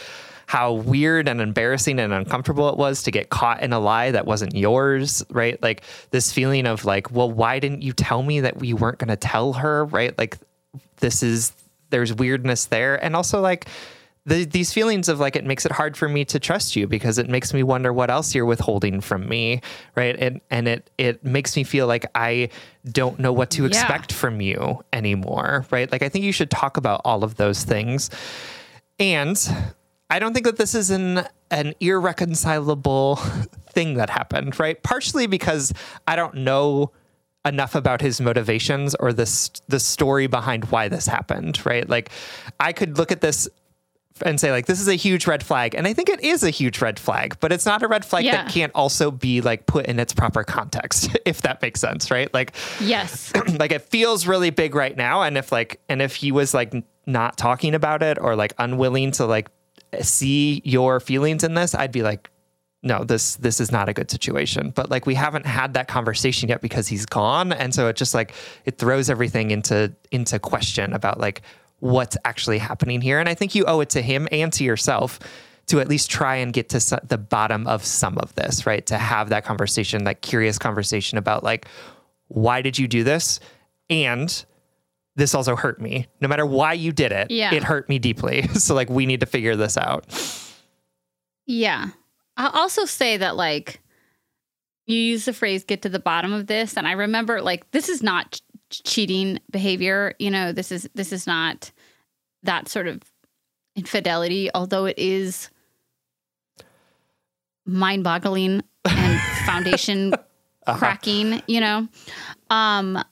how 0.45 0.71
weird 0.71 1.27
and 1.27 1.41
embarrassing 1.41 1.99
and 1.99 2.13
uncomfortable 2.13 2.69
it 2.69 2.77
was 2.77 3.03
to 3.03 3.11
get 3.11 3.29
caught 3.29 3.61
in 3.61 3.73
a 3.73 3.79
lie 3.79 4.11
that 4.11 4.25
wasn't 4.25 4.55
yours, 4.55 5.21
right? 5.29 5.61
Like 5.61 5.83
this 6.11 6.31
feeling 6.31 6.65
of 6.65 6.85
like, 6.85 7.11
well, 7.11 7.29
why 7.29 7.59
didn't 7.59 7.81
you 7.81 7.91
tell 7.91 8.23
me 8.23 8.39
that 8.39 8.57
we 8.57 8.73
weren't 8.73 8.99
going 8.99 9.09
to 9.09 9.17
tell 9.17 9.51
her, 9.53 9.83
right? 9.83 10.17
Like 10.17 10.37
this 10.97 11.21
is 11.21 11.51
there's 11.89 12.13
weirdness 12.13 12.65
there 12.65 13.01
and 13.03 13.15
also 13.15 13.41
like 13.41 13.67
the, 14.27 14.45
these 14.45 14.73
feelings 14.73 15.09
of 15.09 15.19
like 15.19 15.35
it 15.35 15.45
makes 15.45 15.65
it 15.65 15.71
hard 15.71 15.97
for 15.97 16.07
me 16.07 16.25
to 16.25 16.39
trust 16.39 16.75
you 16.75 16.85
because 16.85 17.17
it 17.17 17.29
makes 17.29 17.53
me 17.53 17.63
wonder 17.63 17.91
what 17.91 18.11
else 18.11 18.35
you're 18.35 18.45
withholding 18.45 19.01
from 19.01 19.27
me 19.27 19.61
right 19.95 20.15
and 20.19 20.41
and 20.51 20.67
it 20.67 20.89
it 20.97 21.23
makes 21.23 21.55
me 21.55 21.63
feel 21.63 21.87
like 21.87 22.05
i 22.13 22.49
don't 22.91 23.19
know 23.19 23.33
what 23.33 23.49
to 23.49 23.65
expect 23.65 24.11
from 24.11 24.41
you 24.41 24.83
anymore 24.93 25.65
right 25.71 25.91
like 25.91 26.03
i 26.03 26.09
think 26.09 26.23
you 26.25 26.31
should 26.31 26.51
talk 26.51 26.77
about 26.77 27.01
all 27.05 27.23
of 27.23 27.35
those 27.35 27.63
things 27.63 28.09
and 28.99 29.49
I 30.09 30.19
don't 30.19 30.33
think 30.33 30.45
that 30.45 30.57
this 30.57 30.73
is 30.73 30.89
an 30.89 31.27
an 31.51 31.73
irreconcilable 31.79 33.15
thing 33.71 33.95
that 33.95 34.09
happened, 34.09 34.59
right? 34.59 34.81
Partially 34.83 35.27
because 35.27 35.73
I 36.07 36.15
don't 36.15 36.35
know 36.35 36.91
enough 37.45 37.75
about 37.75 38.01
his 38.01 38.19
motivations 38.19 38.95
or 38.95 39.13
this 39.13 39.49
the 39.67 39.79
story 39.79 40.27
behind 40.27 40.65
why 40.65 40.87
this 40.87 41.07
happened, 41.07 41.65
right? 41.65 41.87
Like 41.87 42.09
I 42.59 42.73
could 42.73 42.97
look 42.97 43.11
at 43.11 43.21
this 43.21 43.47
and 44.23 44.39
say 44.39 44.51
like 44.51 44.65
this 44.65 44.79
is 44.81 44.87
a 44.87 44.95
huge 44.95 45.27
red 45.27 45.43
flag 45.43 45.75
and 45.75 45.87
I 45.87 45.93
think 45.93 46.09
it 46.09 46.21
is 46.21 46.43
a 46.43 46.49
huge 46.49 46.81
red 46.81 46.99
flag, 46.99 47.37
but 47.39 47.51
it's 47.51 47.65
not 47.65 47.83
a 47.83 47.87
red 47.87 48.03
flag 48.05 48.25
Yeah. 48.25 48.43
that 48.43 48.51
can't 48.51 48.71
also 48.75 49.11
be 49.11 49.41
like 49.41 49.65
put 49.65 49.85
in 49.85 49.99
its 49.99 50.13
proper 50.13 50.43
context 50.43 51.17
if 51.25 51.41
that 51.43 51.61
makes 51.61 51.79
sense, 51.79 52.09
right? 52.11 52.33
Like 52.33 52.53
Yes, 52.79 53.31
like 53.59 53.71
it 53.71 53.83
feels 53.83 54.27
really 54.27 54.49
big 54.49 54.75
right 54.75 54.95
now 54.95 55.21
and 55.21 55.37
if 55.37 55.51
like 55.51 55.79
and 55.89 56.01
if 56.01 56.15
he 56.15 56.31
was 56.31 56.53
like 56.53 56.73
not 57.05 57.37
talking 57.37 57.73
about 57.75 58.03
it 58.03 58.17
or 58.19 58.35
like 58.35 58.53
unwilling 58.57 59.11
to 59.11 59.25
like 59.25 59.49
see 60.01 60.61
your 60.65 60.99
feelings 60.99 61.45
in 61.45 61.53
this 61.53 61.73
i'd 61.73 61.93
be 61.93 62.03
like 62.03 62.29
no, 62.83 63.03
this 63.03 63.35
this 63.37 63.59
is 63.59 63.71
not 63.71 63.89
a 63.89 63.93
good 63.93 64.09
situation. 64.11 64.69
But 64.69 64.91
like 64.91 65.07
we 65.07 65.15
haven't 65.15 65.47
had 65.47 65.73
that 65.73 65.87
conversation 65.87 66.47
yet 66.47 66.61
because 66.61 66.87
he's 66.87 67.07
gone, 67.07 67.51
and 67.51 67.73
so 67.73 67.87
it 67.87 67.95
just 67.95 68.13
like 68.13 68.33
it 68.65 68.77
throws 68.77 69.09
everything 69.09 69.49
into 69.49 69.93
into 70.11 70.37
question 70.37 70.93
about 70.93 71.19
like 71.19 71.41
what's 71.79 72.17
actually 72.25 72.57
happening 72.57 73.01
here. 73.01 73.19
And 73.19 73.29
I 73.29 73.33
think 73.33 73.53
you 73.55 73.65
owe 73.65 73.79
it 73.81 73.89
to 73.91 74.01
him 74.01 74.27
and 74.31 74.51
to 74.53 74.63
yourself 74.63 75.19
to 75.67 75.79
at 75.79 75.87
least 75.87 76.09
try 76.09 76.37
and 76.37 76.53
get 76.53 76.69
to 76.69 76.99
the 77.03 77.17
bottom 77.17 77.67
of 77.67 77.83
some 77.83 78.17
of 78.19 78.33
this, 78.35 78.65
right? 78.65 78.85
To 78.87 78.97
have 78.97 79.29
that 79.29 79.43
conversation, 79.45 80.05
that 80.05 80.21
curious 80.21 80.57
conversation 80.57 81.17
about 81.17 81.43
like 81.43 81.67
why 82.29 82.61
did 82.61 82.77
you 82.77 82.87
do 82.87 83.03
this, 83.05 83.39
and 83.89 84.43
this 85.15 85.33
also 85.33 85.55
hurt 85.55 85.79
me. 85.81 86.07
No 86.21 86.27
matter 86.27 86.45
why 86.45 86.73
you 86.73 86.91
did 86.91 87.11
it, 87.11 87.31
Yeah. 87.31 87.53
it 87.53 87.63
hurt 87.63 87.87
me 87.89 87.99
deeply. 87.99 88.43
so 88.53 88.75
like 88.75 88.89
we 88.89 89.05
need 89.05 89.21
to 89.21 89.25
figure 89.25 89.55
this 89.55 89.77
out. 89.77 90.05
Yeah. 91.45 91.87
I'll 92.35 92.51
also 92.51 92.85
say 92.85 93.17
that 93.17 93.35
like 93.35 93.81
you 94.85 94.97
use 94.97 95.25
the 95.25 95.33
phrase 95.33 95.63
get 95.63 95.81
to 95.83 95.89
the 95.89 95.99
bottom 95.99 96.31
of 96.33 96.47
this 96.47 96.77
and 96.77 96.87
I 96.87 96.91
remember 96.93 97.41
like 97.41 97.69
this 97.71 97.89
is 97.89 98.03
not 98.03 98.39
cheating 98.69 99.39
behavior, 99.51 100.13
you 100.19 100.31
know, 100.31 100.51
this 100.51 100.71
is 100.71 100.89
this 100.95 101.11
is 101.11 101.25
not 101.27 101.71
that 102.43 102.67
sort 102.69 102.87
of 102.87 103.01
infidelity 103.75 104.49
although 104.55 104.85
it 104.85 104.97
is 104.97 105.49
mind-boggling 107.65 108.63
and 108.85 109.21
foundation 109.45 110.13
cracking, 110.65 111.41
you 111.47 111.59
know. 111.59 111.87
Um 112.49 113.03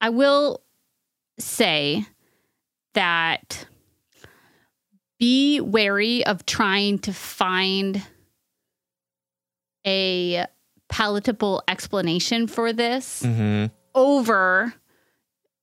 I 0.00 0.10
will 0.10 0.62
say 1.38 2.06
that 2.94 3.66
be 5.18 5.60
wary 5.60 6.24
of 6.24 6.46
trying 6.46 6.98
to 7.00 7.12
find 7.12 8.02
a 9.86 10.46
palatable 10.88 11.62
explanation 11.68 12.46
for 12.46 12.72
this 12.72 13.22
hmm 13.24 13.66
over 13.94 14.74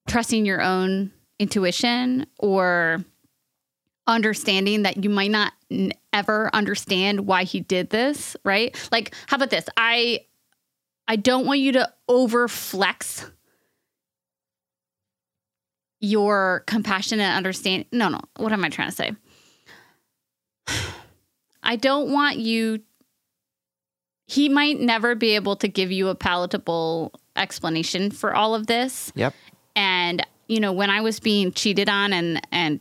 trusting 0.07 0.45
your 0.45 0.61
own 0.61 1.11
intuition 1.39 2.27
or 2.39 3.03
understanding 4.07 4.83
that 4.83 5.03
you 5.03 5.09
might 5.09 5.31
not 5.31 5.53
ever 6.13 6.49
understand 6.53 7.21
why 7.21 7.43
he 7.43 7.59
did 7.59 7.89
this 7.89 8.37
right? 8.43 8.75
Like 8.91 9.13
how 9.27 9.37
about 9.37 9.49
this? 9.49 9.65
I 9.77 10.25
i 11.07 11.15
don't 11.15 11.45
want 11.45 11.59
you 11.59 11.71
to 11.73 11.91
over 12.07 12.47
flex 12.47 13.29
your 15.99 16.63
compassion 16.67 17.19
and 17.19 17.35
understand 17.35 17.85
no 17.91 18.09
no 18.09 18.19
what 18.37 18.51
am 18.51 18.63
i 18.63 18.69
trying 18.69 18.89
to 18.89 18.95
say? 18.95 19.11
I 21.63 21.75
don't 21.77 22.11
want 22.11 22.37
you 22.37 22.81
he 24.27 24.49
might 24.49 24.79
never 24.79 25.15
be 25.15 25.35
able 25.35 25.55
to 25.57 25.67
give 25.67 25.91
you 25.91 26.09
a 26.09 26.15
palatable 26.15 27.13
explanation 27.35 28.11
for 28.11 28.33
all 28.33 28.55
of 28.55 28.67
this 28.67 29.11
Yep. 29.15 29.33
and 29.75 30.25
you 30.47 30.59
know 30.59 30.71
when 30.71 30.89
i 30.89 31.01
was 31.01 31.19
being 31.19 31.51
cheated 31.51 31.89
on 31.89 32.13
and 32.13 32.41
and 32.51 32.79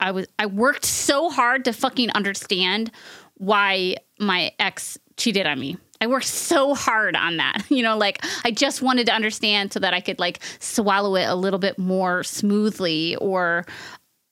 i 0.00 0.10
was 0.10 0.26
i 0.38 0.46
worked 0.46 0.84
so 0.84 1.30
hard 1.30 1.64
to 1.64 1.72
fucking 1.72 2.10
understand 2.10 2.90
why 3.34 3.96
my 4.18 4.52
ex 4.58 4.98
cheated 5.16 5.46
on 5.46 5.58
me 5.58 5.76
i 6.00 6.06
worked 6.06 6.26
so 6.26 6.74
hard 6.74 7.16
on 7.16 7.38
that 7.38 7.64
you 7.70 7.82
know 7.82 7.96
like 7.96 8.24
i 8.44 8.50
just 8.50 8.82
wanted 8.82 9.06
to 9.06 9.12
understand 9.12 9.72
so 9.72 9.80
that 9.80 9.92
i 9.94 10.00
could 10.00 10.18
like 10.18 10.40
swallow 10.60 11.16
it 11.16 11.24
a 11.24 11.34
little 11.34 11.58
bit 11.58 11.78
more 11.78 12.22
smoothly 12.22 13.16
or 13.16 13.64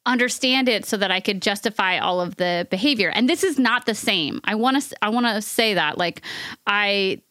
understand 0.07 0.69
it 0.69 0.85
so 0.85 0.99
that 0.99 1.11
I 1.11 1.21
could 1.21 1.41
justify 1.41 1.97
all 1.97 2.21
of 2.21 2.37
the 2.37 2.69
behavior. 2.71 3.09
And 3.09 3.27
this 3.27 3.43
is 3.43 3.59
not 3.59 3.87
the 3.87 3.95
same. 3.95 4.39
I 4.45 4.55
want 4.55 4.83
to 4.83 4.95
I 5.01 5.09
want 5.09 5.25
to 5.25 5.41
say 5.41 5.73
that 5.73 5.97
like 5.97 6.21
I 6.67 7.23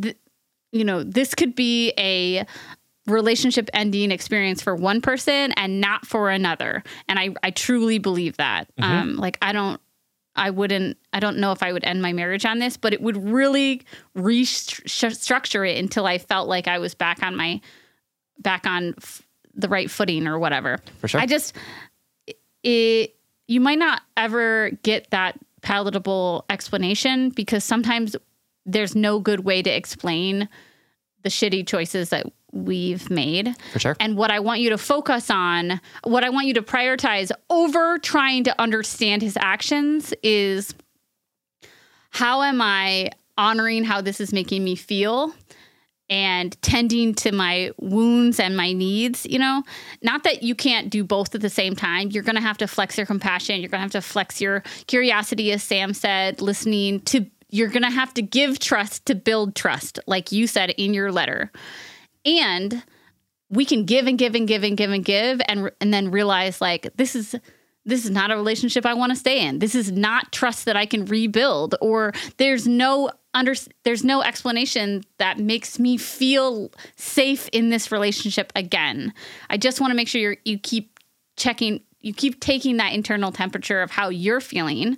th- 0.00 0.16
you 0.72 0.84
know, 0.84 1.02
this 1.02 1.34
could 1.34 1.54
be 1.54 1.92
a 1.98 2.44
relationship 3.06 3.68
ending 3.74 4.10
experience 4.10 4.62
for 4.62 4.74
one 4.74 5.00
person 5.00 5.52
and 5.52 5.80
not 5.80 6.06
for 6.06 6.30
another. 6.30 6.82
And 7.08 7.18
I 7.18 7.30
I 7.42 7.50
truly 7.50 7.98
believe 7.98 8.36
that. 8.38 8.68
Um 8.78 9.16
like 9.16 9.38
I 9.42 9.52
don't 9.52 9.80
I 10.34 10.50
wouldn't 10.50 10.96
I 11.12 11.20
don't 11.20 11.38
know 11.38 11.52
if 11.52 11.62
I 11.62 11.72
would 11.72 11.84
end 11.84 12.00
my 12.00 12.12
marriage 12.12 12.46
on 12.46 12.58
this, 12.58 12.76
but 12.76 12.92
it 12.92 13.02
would 13.02 13.16
really 13.16 13.82
restructure 14.16 15.68
it 15.68 15.78
until 15.78 16.06
I 16.06 16.18
felt 16.18 16.48
like 16.48 16.68
I 16.68 16.78
was 16.78 16.94
back 16.94 17.22
on 17.22 17.36
my 17.36 17.60
back 18.38 18.66
on 18.66 18.94
f- 18.96 19.22
the 19.54 19.68
right 19.68 19.90
footing 19.90 20.26
or 20.26 20.38
whatever. 20.38 20.78
For 21.00 21.08
sure. 21.08 21.20
I 21.20 21.26
just 21.26 21.54
it 22.62 23.16
you 23.48 23.60
might 23.60 23.78
not 23.78 24.02
ever 24.16 24.70
get 24.82 25.10
that 25.10 25.38
palatable 25.60 26.44
explanation 26.48 27.30
because 27.30 27.64
sometimes 27.64 28.16
there's 28.66 28.94
no 28.94 29.18
good 29.18 29.40
way 29.40 29.62
to 29.62 29.70
explain 29.70 30.48
the 31.22 31.28
shitty 31.28 31.66
choices 31.66 32.10
that 32.10 32.26
we've 32.52 33.10
made. 33.10 33.54
For 33.72 33.78
sure. 33.78 33.96
And 33.98 34.16
what 34.16 34.30
I 34.30 34.40
want 34.40 34.60
you 34.60 34.70
to 34.70 34.78
focus 34.78 35.30
on, 35.30 35.80
what 36.04 36.24
I 36.24 36.30
want 36.30 36.46
you 36.46 36.54
to 36.54 36.62
prioritize 36.62 37.30
over 37.48 37.98
trying 37.98 38.44
to 38.44 38.60
understand 38.60 39.22
his 39.22 39.36
actions 39.40 40.12
is 40.22 40.74
how 42.10 42.42
am 42.42 42.60
I 42.60 43.10
honoring 43.38 43.84
how 43.84 44.02
this 44.02 44.20
is 44.20 44.32
making 44.32 44.62
me 44.62 44.76
feel 44.76 45.34
and 46.10 46.60
tending 46.60 47.14
to 47.14 47.32
my 47.32 47.70
wounds 47.78 48.38
and 48.38 48.54
my 48.54 48.74
needs, 48.74 49.24
you 49.24 49.38
know? 49.38 49.62
Not 50.02 50.24
that 50.24 50.42
you 50.42 50.54
can't 50.54 50.90
do 50.90 51.04
both 51.04 51.34
at 51.34 51.40
the 51.40 51.48
same 51.48 51.74
time. 51.74 52.10
You're 52.10 52.22
going 52.22 52.36
to 52.36 52.42
have 52.42 52.58
to 52.58 52.66
flex 52.66 52.98
your 52.98 53.06
compassion, 53.06 53.60
you're 53.60 53.70
going 53.70 53.78
to 53.78 53.82
have 53.82 53.92
to 53.92 54.02
flex 54.02 54.40
your 54.40 54.62
curiosity 54.88 55.52
as 55.52 55.62
Sam 55.62 55.94
said, 55.94 56.42
listening 56.42 57.00
to 57.00 57.24
you're 57.52 57.68
going 57.68 57.84
to 57.84 57.90
have 57.90 58.12
to 58.14 58.22
give 58.22 58.58
trust 58.58 59.06
to 59.06 59.14
build 59.14 59.54
trust, 59.54 60.00
like 60.06 60.32
you 60.32 60.48
said 60.48 60.70
in 60.70 60.94
your 60.94 61.12
letter. 61.12 61.52
And 62.24 62.82
we 63.50 63.66
can 63.66 63.84
give 63.84 64.06
and 64.06 64.18
give 64.18 64.34
and 64.34 64.48
give 64.48 64.64
and 64.64 64.76
give 64.76 64.90
and 64.90 65.04
give 65.04 65.40
and 65.46 65.70
and 65.80 65.92
then 65.92 66.10
realize 66.10 66.60
like 66.60 66.88
this 66.96 67.14
is 67.14 67.36
this 67.84 68.04
is 68.04 68.10
not 68.10 68.30
a 68.30 68.36
relationship 68.36 68.86
I 68.86 68.94
want 68.94 69.10
to 69.10 69.16
stay 69.16 69.44
in. 69.44 69.58
This 69.58 69.74
is 69.74 69.92
not 69.92 70.32
trust 70.32 70.64
that 70.64 70.76
I 70.76 70.86
can 70.86 71.04
rebuild 71.04 71.74
or 71.80 72.12
there's 72.38 72.66
no 72.66 73.10
under 73.34 73.54
there's 73.84 74.04
no 74.04 74.22
explanation 74.22 75.02
that 75.18 75.38
makes 75.38 75.78
me 75.78 75.98
feel 75.98 76.72
safe 76.96 77.48
in 77.52 77.68
this 77.68 77.92
relationship 77.92 78.52
again. 78.56 79.12
I 79.50 79.58
just 79.58 79.80
want 79.80 79.90
to 79.90 79.94
make 79.94 80.08
sure 80.08 80.20
you 80.20 80.36
you 80.44 80.58
keep 80.58 80.98
checking 81.36 81.82
you 82.00 82.14
keep 82.14 82.40
taking 82.40 82.78
that 82.78 82.92
internal 82.92 83.32
temperature 83.32 83.82
of 83.82 83.90
how 83.90 84.08
you're 84.08 84.40
feeling 84.40 84.96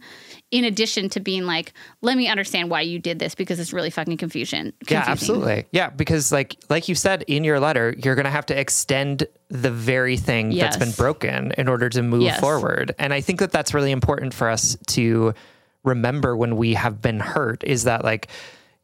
in 0.55 0.65
addition 0.65 1.09
to 1.09 1.19
being 1.19 1.47
like 1.47 1.73
let 2.01 2.17
me 2.17 2.29
understand 2.29 2.71
why 2.71 2.81
you 2.81 3.01
did 3.01 3.19
this 3.19 3.35
because 3.35 3.59
it's 3.59 3.73
really 3.73 3.91
fucking 3.91 4.17
confusion. 4.17 4.73
Yeah, 4.89 5.03
absolutely. 5.05 5.67
Yeah, 5.73 5.91
because 5.91 6.31
like 6.31 6.57
like 6.71 6.89
you 6.89 6.95
said 6.95 7.25
in 7.27 7.43
your 7.43 7.59
letter, 7.59 7.93
you're 7.99 8.15
to 8.15 8.31
have 8.31 8.47
to 8.47 8.59
extend 8.59 9.27
the 9.49 9.73
very 9.73 10.17
thing 10.17 10.51
that's 10.57 10.77
been 10.77 10.93
broken 10.93 11.53
in 11.59 11.67
order 11.67 11.89
to 11.89 12.03
move 12.03 12.23
Yes. 12.23 12.39
forward. 12.39 12.95
And 13.01 13.13
I 13.13 13.21
think 13.21 13.41
that 13.41 13.51
that's 13.51 13.75
really 13.75 13.91
important 13.91 14.33
for 14.33 14.49
us 14.49 14.77
to 14.89 15.35
remember 15.83 16.37
when 16.37 16.57
we 16.57 16.75
have 16.75 17.03
been 17.03 17.19
hurt 17.19 17.65
is 17.65 17.83
that 17.85 18.05
like 18.05 18.29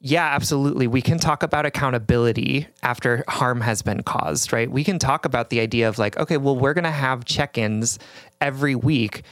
yeah, 0.02 0.24
absolutely. 0.34 0.86
We 0.86 1.02
can 1.02 1.18
talk 1.18 1.42
about 1.44 1.66
accountability 1.66 2.66
after 2.82 3.22
harm 3.28 3.60
has 3.60 3.82
been 3.82 4.02
caused, 4.02 4.50
right? 4.50 4.68
We 4.68 4.82
can 4.82 4.98
talk 4.98 5.26
about 5.26 5.50
the 5.50 5.60
idea 5.60 5.88
of 5.90 5.98
like, 5.98 6.16
okay, 6.16 6.38
well, 6.38 6.56
we're 6.56 6.72
going 6.72 6.84
to 6.84 6.90
have 6.90 7.26
check 7.26 7.58
ins 7.58 7.98
every 8.40 8.74
week 8.74 9.24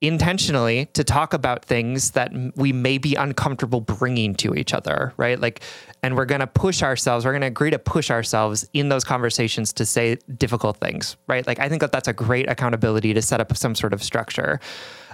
intentionally 0.00 0.86
to 0.92 1.02
talk 1.02 1.34
about 1.34 1.64
things 1.64 2.12
that 2.12 2.32
we 2.54 2.72
may 2.72 2.98
be 2.98 3.16
uncomfortable 3.16 3.80
bringing 3.80 4.34
to 4.36 4.54
each 4.54 4.72
other, 4.72 5.12
right? 5.16 5.40
Like, 5.40 5.60
and 6.02 6.16
we're 6.16 6.24
going 6.24 6.40
to 6.40 6.46
push 6.46 6.82
ourselves, 6.82 7.24
we're 7.24 7.32
going 7.32 7.40
to 7.40 7.48
agree 7.48 7.70
to 7.70 7.80
push 7.80 8.10
ourselves 8.10 8.68
in 8.72 8.88
those 8.90 9.02
conversations 9.02 9.72
to 9.72 9.84
say 9.84 10.18
difficult 10.36 10.76
things, 10.76 11.16
right? 11.26 11.44
Like, 11.46 11.58
I 11.58 11.68
think 11.68 11.80
that 11.80 11.90
that's 11.90 12.06
a 12.06 12.12
great 12.12 12.48
accountability 12.48 13.12
to 13.14 13.22
set 13.22 13.40
up 13.40 13.56
some 13.56 13.74
sort 13.74 13.92
of 13.92 14.02
structure. 14.02 14.60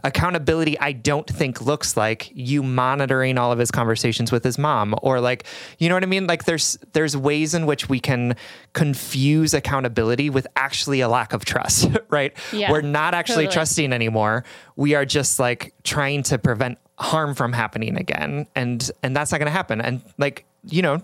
Accountability, 0.05 0.79
I 0.79 0.93
don't 0.93 1.27
think 1.27 1.63
looks 1.63 1.97
like 1.97 2.31
you 2.35 2.63
monitoring 2.63 3.39
all 3.39 3.51
of 3.51 3.59
his 3.59 3.71
conversations 3.71 4.31
with 4.31 4.45
his 4.45 4.59
mom 4.59 4.95
or 5.03 5.19
like, 5.19 5.45
you 5.79 5.89
know 5.89 5.97
what 5.97 6.03
I 6.03 6.07
mean? 6.07 6.27
Like 6.27 6.45
there's 6.45 6.79
there's 6.93 7.17
ways 7.17 7.55
in 7.55 7.65
which 7.65 7.89
we 7.89 7.99
can 7.99 8.37
confuse 8.75 9.55
accountability 9.55 10.29
with 10.31 10.47
actually 10.57 11.01
a 11.01 11.09
lack 11.09 11.33
of 11.33 11.45
trust, 11.45 11.89
right? 12.11 12.37
Yeah, 12.53 12.71
We're 12.71 12.83
not 12.83 13.15
actually 13.15 13.45
totally. 13.47 13.55
trusting 13.55 13.93
anymore. 13.93 14.45
We 14.77 14.95
are 14.95 15.07
just 15.07 15.39
like 15.39 15.75
trying 15.85 16.23
to 16.25 16.39
prevent 16.39 16.79
harm 16.99 17.35
from 17.35 17.53
happening 17.53 17.97
again. 17.97 18.47
And 18.55 18.89
and 19.03 19.17
that's 19.17 19.33
not 19.33 19.39
going 19.39 19.47
to 19.47 19.53
happen. 19.53 19.81
And 19.81 20.03
like, 20.19 20.45
you 20.69 20.83
know, 20.83 21.03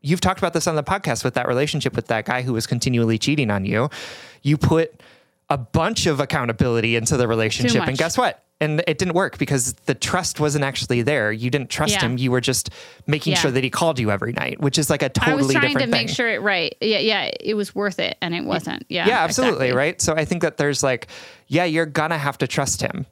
you've 0.00 0.20
talked 0.20 0.38
about 0.38 0.52
this 0.54 0.66
on 0.66 0.74
the 0.74 0.82
podcast 0.82 1.22
with 1.22 1.34
that 1.34 1.48
relationship 1.48 1.94
with 1.94 2.06
that 2.06 2.24
guy 2.24 2.42
who 2.42 2.52
was 2.52 2.66
continually 2.66 3.18
cheating 3.18 3.50
on 3.50 3.64
you. 3.64 3.90
You 4.42 4.56
put 4.56 5.00
a 5.50 5.58
bunch 5.58 6.06
of 6.06 6.20
accountability 6.20 6.96
into 6.96 7.16
the 7.16 7.26
relationship 7.28 7.86
and 7.86 7.96
guess 7.96 8.18
what? 8.18 8.42
And 8.60 8.82
it 8.88 8.98
didn't 8.98 9.14
work 9.14 9.38
because 9.38 9.72
the 9.86 9.94
trust 9.94 10.40
wasn't 10.40 10.64
actually 10.64 11.02
there. 11.02 11.30
You 11.30 11.48
didn't 11.48 11.70
trust 11.70 11.92
Yeah. 11.92 12.00
him. 12.00 12.18
You 12.18 12.32
were 12.32 12.40
just 12.40 12.70
making 13.06 13.34
Yeah. 13.34 13.38
sure 13.38 13.50
that 13.52 13.62
he 13.62 13.70
called 13.70 14.00
you 14.00 14.10
every 14.10 14.32
night, 14.32 14.60
which 14.60 14.78
is 14.78 14.90
like 14.90 15.02
a 15.02 15.08
totally 15.08 15.30
different 15.34 15.48
thing. 15.48 15.56
I 15.56 15.60
was 15.60 15.62
trying 15.62 15.62
to 15.62 15.68
different 15.78 15.90
make 15.92 16.06
thing. 16.08 16.14
sure 16.16 16.28
it 16.28 16.42
right. 16.42 16.74
Yeah, 16.80 16.98
yeah, 16.98 17.30
it 17.40 17.54
was 17.54 17.72
worth 17.72 18.00
it, 18.00 18.18
and 18.20 18.34
it 18.34 18.44
wasn't. 18.44 18.84
Yeah, 18.88 19.06
yeah, 19.06 19.22
absolutely, 19.22 19.66
exactly. 19.68 19.78
right? 19.78 20.02
So 20.02 20.14
I 20.14 20.24
think 20.24 20.42
that 20.42 20.56
there's 20.56 20.82
like, 20.82 21.06
yeah, 21.46 21.64
you're 21.64 21.86
gonna 21.86 22.18
have 22.18 22.36
to 22.38 22.48
trust 22.48 22.80
him. 22.82 23.06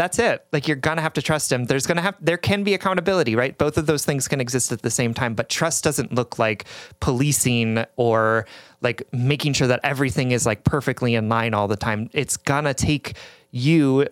That's 0.00 0.18
it. 0.18 0.46
Like 0.50 0.66
you're 0.66 0.78
gonna 0.78 1.02
have 1.02 1.12
to 1.12 1.20
trust 1.20 1.52
him. 1.52 1.64
There's 1.66 1.86
gonna 1.86 2.00
have 2.00 2.14
there 2.22 2.38
can 2.38 2.64
be 2.64 2.72
accountability, 2.72 3.36
right? 3.36 3.56
Both 3.58 3.76
of 3.76 3.84
those 3.84 4.02
things 4.06 4.28
can 4.28 4.40
exist 4.40 4.72
at 4.72 4.80
the 4.80 4.88
same 4.90 5.12
time, 5.12 5.34
but 5.34 5.50
trust 5.50 5.84
doesn't 5.84 6.14
look 6.14 6.38
like 6.38 6.64
policing 7.00 7.84
or 7.96 8.46
like 8.80 9.02
making 9.12 9.52
sure 9.52 9.66
that 9.66 9.80
everything 9.84 10.30
is 10.30 10.46
like 10.46 10.64
perfectly 10.64 11.14
in 11.16 11.28
line 11.28 11.52
all 11.52 11.68
the 11.68 11.76
time. 11.76 12.08
It's 12.14 12.38
gonna 12.38 12.72
take 12.72 13.16
you 13.50 14.06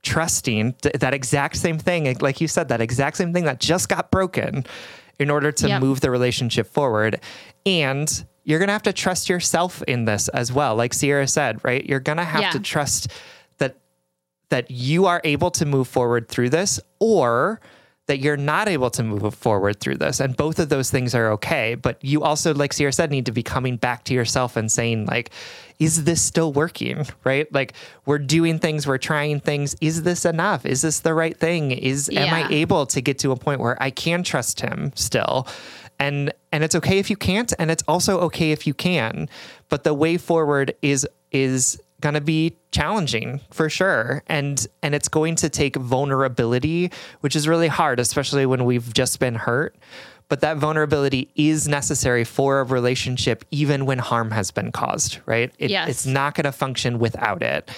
trusting 0.00 0.72
th- 0.80 0.94
that 1.00 1.12
exact 1.12 1.56
same 1.56 1.78
thing, 1.78 2.16
like 2.22 2.40
you 2.40 2.48
said, 2.48 2.68
that 2.68 2.80
exact 2.80 3.18
same 3.18 3.34
thing 3.34 3.44
that 3.44 3.60
just 3.60 3.90
got 3.90 4.10
broken 4.10 4.64
in 5.18 5.28
order 5.28 5.52
to 5.52 5.68
Yep. 5.68 5.80
move 5.82 6.00
the 6.00 6.10
relationship 6.10 6.66
forward. 6.66 7.20
And 7.66 8.24
you're 8.44 8.58
going 8.58 8.68
to 8.68 8.72
have 8.74 8.82
to 8.84 8.92
trust 8.94 9.28
yourself 9.28 9.82
in 9.84 10.06
this 10.06 10.28
as 10.28 10.50
well. 10.52 10.74
Like 10.74 10.92
Sierra 10.94 11.26
said, 11.28 11.60
right? 11.64 11.84
You're 11.84 12.00
going 12.00 12.18
to 12.18 12.24
have 12.24 12.42
Yeah. 12.42 12.50
to 12.50 12.60
trust 12.60 13.08
that 14.48 14.70
you 14.70 15.06
are 15.06 15.20
able 15.24 15.50
to 15.52 15.66
move 15.66 15.88
forward 15.88 16.28
through 16.28 16.50
this 16.50 16.80
or 16.98 17.60
that 18.06 18.18
you're 18.18 18.36
not 18.36 18.68
able 18.68 18.90
to 18.90 19.02
move 19.02 19.34
forward 19.34 19.80
through 19.80 19.96
this. 19.96 20.20
And 20.20 20.36
both 20.36 20.58
of 20.58 20.68
those 20.68 20.90
things 20.90 21.14
are 21.14 21.30
okay. 21.32 21.74
But 21.74 22.04
you 22.04 22.22
also, 22.22 22.52
like 22.52 22.72
Sierra 22.74 22.92
said, 22.92 23.10
need 23.10 23.26
to 23.26 23.32
be 23.32 23.42
coming 23.42 23.76
back 23.76 24.04
to 24.04 24.14
yourself 24.14 24.56
and 24.56 24.70
saying, 24.70 25.06
like, 25.06 25.30
is 25.78 26.04
this 26.04 26.20
still 26.20 26.52
working? 26.52 27.06
Right? 27.24 27.52
Like 27.52 27.72
we're 28.04 28.18
doing 28.18 28.58
things, 28.58 28.86
we're 28.86 28.98
trying 28.98 29.40
things. 29.40 29.74
Is 29.80 30.02
this 30.02 30.24
enough? 30.24 30.66
Is 30.66 30.82
this 30.82 31.00
the 31.00 31.14
right 31.14 31.36
thing? 31.36 31.70
Is 31.70 32.10
am 32.10 32.32
I 32.34 32.46
able 32.50 32.86
to 32.86 33.00
get 33.00 33.18
to 33.20 33.32
a 33.32 33.36
point 33.36 33.60
where 33.60 33.82
I 33.82 33.90
can 33.90 34.22
trust 34.22 34.60
him 34.60 34.92
still? 34.94 35.48
And 35.98 36.32
and 36.52 36.62
it's 36.62 36.74
okay 36.74 36.98
if 36.98 37.08
you 37.08 37.16
can't, 37.16 37.52
and 37.58 37.70
it's 37.70 37.82
also 37.88 38.20
okay 38.20 38.50
if 38.50 38.66
you 38.66 38.74
can. 38.74 39.28
But 39.68 39.84
the 39.84 39.94
way 39.94 40.18
forward 40.18 40.74
is 40.82 41.06
is 41.32 41.80
going 42.04 42.14
to 42.14 42.20
be 42.20 42.54
challenging 42.70 43.40
for 43.50 43.68
sure. 43.70 44.22
And 44.28 44.64
and 44.82 44.94
it's 44.94 45.08
going 45.08 45.34
to 45.36 45.48
take 45.48 45.74
vulnerability 45.76 46.90
which 47.22 47.34
is 47.34 47.48
really 47.48 47.68
hard 47.68 47.98
especially 47.98 48.44
when 48.46 48.64
we've 48.66 48.92
just 48.94 49.18
been 49.18 49.34
hurt. 49.34 49.74
But 50.28 50.40
that 50.40 50.56
vulnerability 50.58 51.30
is 51.34 51.66
necessary 51.66 52.24
for 52.24 52.60
a 52.60 52.64
relationship 52.64 53.44
even 53.50 53.86
when 53.86 53.98
harm 53.98 54.30
has 54.32 54.50
been 54.50 54.70
caused 54.70 55.18
right? 55.26 55.50
It, 55.58 55.70
Yes. 55.70 55.88
it's 55.88 56.06
not 56.06 56.34
going 56.34 56.44
to 56.44 56.52
function 56.52 56.98
without 56.98 57.42
it. 57.42 57.70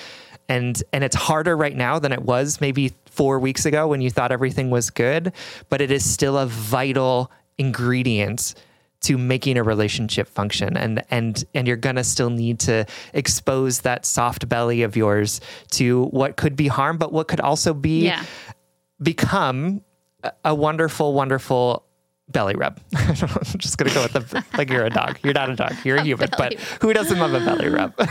And 0.48 0.82
and 0.92 1.02
it's 1.04 1.16
harder 1.16 1.56
right 1.56 1.76
now 1.76 1.98
than 2.00 2.12
it 2.12 2.22
was 2.22 2.60
maybe 2.60 2.92
4 3.06 3.38
weeks 3.38 3.64
ago 3.64 3.86
when 3.88 4.00
you 4.00 4.10
thought 4.10 4.32
everything 4.32 4.70
was 4.70 4.90
good 4.90 5.32
but 5.70 5.80
it 5.80 5.90
is 5.90 6.04
still 6.04 6.36
a 6.36 6.46
vital 6.46 7.30
ingredient 7.58 8.54
to 9.06 9.16
making 9.18 9.58
a 9.58 9.62
relationship 9.62 10.28
function. 10.28 10.76
And 10.76 11.02
and 11.10 11.42
and 11.54 11.66
you're 11.66 11.76
gonna 11.76 12.04
still 12.04 12.30
need 12.30 12.60
to 12.60 12.86
expose 13.14 13.80
that 13.82 14.04
soft 14.06 14.48
belly 14.48 14.82
of 14.82 14.96
yours 14.96 15.40
to 15.72 16.04
what 16.06 16.36
could 16.36 16.54
be 16.56 16.68
harm 16.68 16.98
but 16.98 17.12
what 17.12 17.28
could 17.28 17.40
also 17.40 17.74
be 17.74 18.04
Yeah. 18.06 18.22
become 19.02 19.82
a, 20.22 20.32
a 20.46 20.54
wonderful 20.54 21.12
wonderful 21.14 21.84
belly 22.28 22.54
rub. 22.56 22.80
I'm 22.96 23.58
just 23.58 23.78
gonna 23.78 23.94
go 23.94 24.02
with 24.02 24.12
the 24.12 24.44
like 24.58 24.70
you're 24.70 24.84
a 24.86 24.90
dog. 24.90 25.18
You're 25.22 25.34
not 25.34 25.50
a 25.50 25.56
dog. 25.56 25.74
You're 25.84 25.98
a 25.98 26.02
human 26.10 26.28
but 26.36 26.54
who 26.80 26.92
doesn't 26.92 27.18
love 27.18 27.34
a 27.34 27.40
belly 27.40 27.68
rub? 27.68 27.94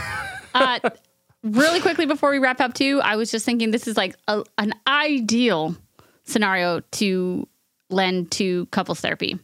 Uh, 0.54 0.80
really 1.42 1.80
quickly 1.82 2.06
before 2.06 2.30
we 2.30 2.38
wrap 2.38 2.62
up, 2.62 2.72
too, 2.72 2.98
I 3.04 3.16
was 3.16 3.30
just 3.30 3.44
thinking 3.44 3.72
this 3.72 3.86
is 3.86 3.94
like 3.94 4.16
a, 4.26 4.42
an 4.56 4.72
ideal 4.86 5.76
scenario 6.24 6.80
to 6.92 7.46
lend 7.90 8.30
to 8.30 8.64
couples 8.72 9.02
therapy. 9.02 9.38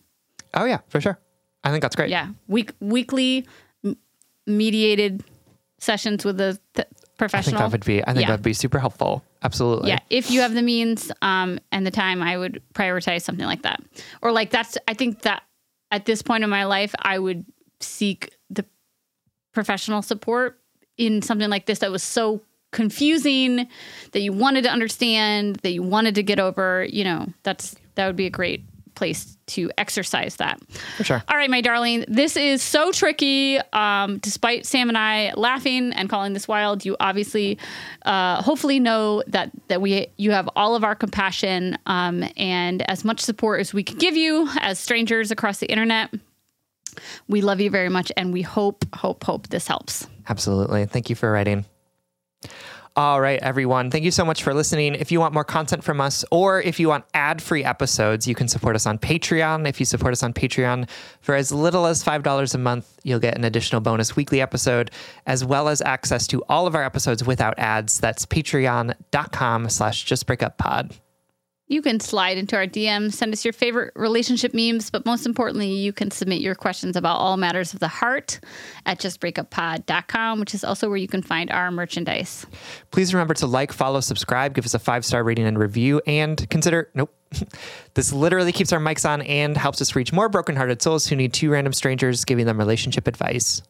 oh 0.55 0.65
yeah 0.65 0.79
for 0.89 1.03
sure 1.03 1.19
i 1.65 1.71
think 1.71 1.83
that's 1.83 1.97
great 1.97 2.11
Yeah, 2.11 2.29
week 2.49 2.73
weekly 2.81 3.47
m- 3.85 3.97
mediated 4.47 5.23
sessions 5.79 6.25
with 6.25 6.41
a 6.41 6.59
th- 6.75 6.79
i 6.79 6.83
think 6.83 7.17
professional. 7.19 7.61
that 7.61 7.73
would 7.73 7.85
be 7.85 8.03
i 8.03 8.13
think 8.13 8.23
Yeah. 8.23 8.27
that 8.29 8.33
would 8.39 8.43
be 8.45 8.53
super 8.53 8.79
helpful 8.79 9.23
absolutely 9.43 9.91
yeah, 9.91 9.99
if 10.11 10.31
you 10.31 10.41
have 10.41 10.55
the 10.55 10.63
means 10.63 11.11
um, 11.23 11.59
and 11.73 11.85
the 11.87 11.91
time, 11.91 12.23
I 12.23 12.37
would 12.39 12.63
prioritize 12.75 13.23
something 13.23 13.45
like 13.47 13.63
that. 13.63 13.83
Or 14.23 14.31
like 14.31 14.51
that's. 14.51 14.79
I 14.87 14.95
think 14.95 15.23
that 15.23 15.43
at 15.91 16.05
this 16.07 16.23
point 16.23 16.45
in 16.45 16.51
my 16.51 16.65
life, 16.65 16.95
I 17.03 17.19
would 17.19 17.45
seek 17.81 18.31
the 18.51 18.65
professional 19.53 20.01
support 20.03 20.61
in 20.97 21.23
something 21.23 21.51
like 21.51 21.67
this 21.67 21.81
that 21.81 21.91
was 21.91 22.05
so 22.05 22.41
confusing 22.71 23.67
that 24.13 24.21
you 24.21 24.33
wanted 24.33 24.63
to 24.63 24.71
understand, 24.71 25.57
that 25.57 25.73
you 25.73 25.83
wanted 25.83 26.15
to 26.15 26.23
get 26.23 26.39
over. 26.39 26.85
You 26.89 27.03
know, 27.05 27.27
that's 27.43 27.75
that 27.97 28.07
would 28.07 28.17
be 28.17 28.27
a 28.27 28.31
great 28.31 28.65
place 29.03 29.37
to 29.47 29.69
exercise 29.79 30.37
that. 30.37 30.61
for 30.97 31.03
sure 31.03 31.25
All 31.27 31.37
right, 31.37 31.51
my 31.51 31.61
darling, 31.61 32.05
this 32.07 32.37
is 32.37 32.63
so 32.63 32.93
tricky. 32.93 33.59
Um, 33.73 34.19
despite 34.19 34.65
Sam 34.65 34.89
and 34.89 34.97
I 34.97 35.33
laughing 35.35 35.93
and 35.93 36.09
calling 36.09 36.35
this 36.35 36.47
wild, 36.47 36.85
you 36.85 36.97
obviously, 37.01 37.59
uh, 38.07 38.41
hopefully, 38.41 38.79
know 38.79 39.25
that 39.27 39.51
that 39.67 39.81
we 39.81 40.07
you 40.19 40.31
have 40.31 40.49
all 40.55 40.77
of 40.77 40.85
our 40.85 40.95
compassion 40.95 41.77
um, 41.87 42.23
and 42.37 42.89
as 42.89 43.05
much 43.05 43.19
support 43.19 43.61
as 43.61 43.75
we 43.75 43.83
could 43.83 43.99
give 43.99 44.15
you 44.15 44.49
as 44.61 44.79
strangers 44.79 45.33
across 45.33 45.59
the 45.59 45.67
internet. 45.67 46.15
We 47.27 47.41
love 47.41 47.61
you 47.61 47.71
very 47.71 47.89
much, 47.89 48.13
and 48.17 48.33
we 48.33 48.43
hope, 48.43 48.85
hope, 48.95 49.25
hope 49.25 49.49
this 49.49 49.67
helps. 49.67 50.07
Absolutely. 50.29 50.87
Thank 50.87 51.11
you 51.11 51.17
for 51.17 51.33
writing. 51.33 51.65
All 52.95 53.23
right, 53.23 53.39
everyone. 53.41 53.91
Thank 53.91 54.05
you 54.05 54.11
so 54.11 54.23
much 54.23 54.43
for 54.43 54.53
listening. 54.53 54.95
If 54.95 55.11
you 55.11 55.19
want 55.19 55.33
more 55.33 55.45
content 55.45 55.83
from 55.83 55.99
us 55.99 56.27
or 56.31 56.61
if 56.61 56.79
you 56.79 56.89
want 56.89 57.07
ad 57.15 57.41
free 57.41 57.65
episodes, 57.65 58.29
you 58.29 58.35
can 58.35 58.49
support 58.49 58.77
us 58.77 58.85
on 58.85 58.99
Patreon. 58.99 59.67
If 59.67 59.81
you 59.81 59.87
support 59.87 60.13
us 60.13 60.23
on 60.23 60.35
Patreon 60.35 60.91
for 61.23 61.35
as 61.35 61.51
little 61.51 61.87
as 61.87 62.05
$5 62.05 62.55
a 62.55 62.59
month, 62.59 62.99
you'll 63.03 63.19
get 63.19 63.35
an 63.39 63.45
additional 63.45 63.81
bonus 63.81 64.15
weekly 64.15 64.43
episode 64.43 64.91
as 65.25 65.43
well 65.43 65.69
as 65.69 65.81
access 65.81 66.27
to 66.27 66.45
all 66.51 66.67
of 66.67 66.75
our 66.75 66.85
episodes 66.85 67.25
without 67.25 67.59
ads. 67.59 67.99
That's 67.99 68.27
patreon.com 68.27 69.71
slash 69.71 70.05
justbreakuppod. 70.05 70.93
You 71.73 71.81
can 71.81 72.01
slide 72.01 72.37
into 72.37 72.55
our 72.55 72.67
DMs, 72.67 73.15
send 73.15 73.33
us 73.33 73.47
your 73.47 73.55
favorite 73.55 73.95
relationship 73.97 74.53
memes, 74.53 74.91
but 74.91 75.07
most 75.07 75.25
importantly, 75.25 75.73
you 75.73 75.91
can 75.91 76.11
submit 76.11 76.43
your 76.43 76.55
questions 76.55 76.97
about 76.97 77.17
all 77.17 77.39
matters 77.39 77.73
of 77.73 77.81
the 77.81 77.89
heart 77.89 78.41
at 78.85 78.99
justbreakuppod.com, 78.99 80.39
which 80.39 80.53
is 80.53 80.65
also 80.65 80.91
where 80.91 80.99
you 80.99 81.09
can 81.09 81.23
find 81.23 81.51
our 81.51 81.71
merchandise. 81.71 82.45
Please 82.91 83.15
remember 83.15 83.33
to 83.33 83.47
like, 83.47 83.73
follow, 83.73 84.01
subscribe, 84.01 84.55
give 84.55 84.67
us 84.67 84.75
a 84.75 84.79
five 84.79 85.03
star 85.03 85.25
rating 85.25 85.47
and 85.47 85.59
review, 85.59 86.03
and 86.07 86.47
consider 86.51 86.91
nope. 86.95 87.11
this 87.95 88.13
literally 88.13 88.53
keeps 88.53 88.75
our 88.75 88.79
mics 88.79 89.09
on 89.09 89.23
and 89.23 89.57
helps 89.57 89.81
us 89.81 89.97
reach 89.97 90.13
more 90.13 90.29
brokenhearted 90.29 90.83
souls 90.83 91.07
who 91.07 91.17
need 91.17 91.33
two 91.33 91.49
random 91.49 91.73
strangers 91.73 92.27
giving 92.27 92.45
them 92.45 92.59
relationship 92.59 93.07
advice. 93.07 93.63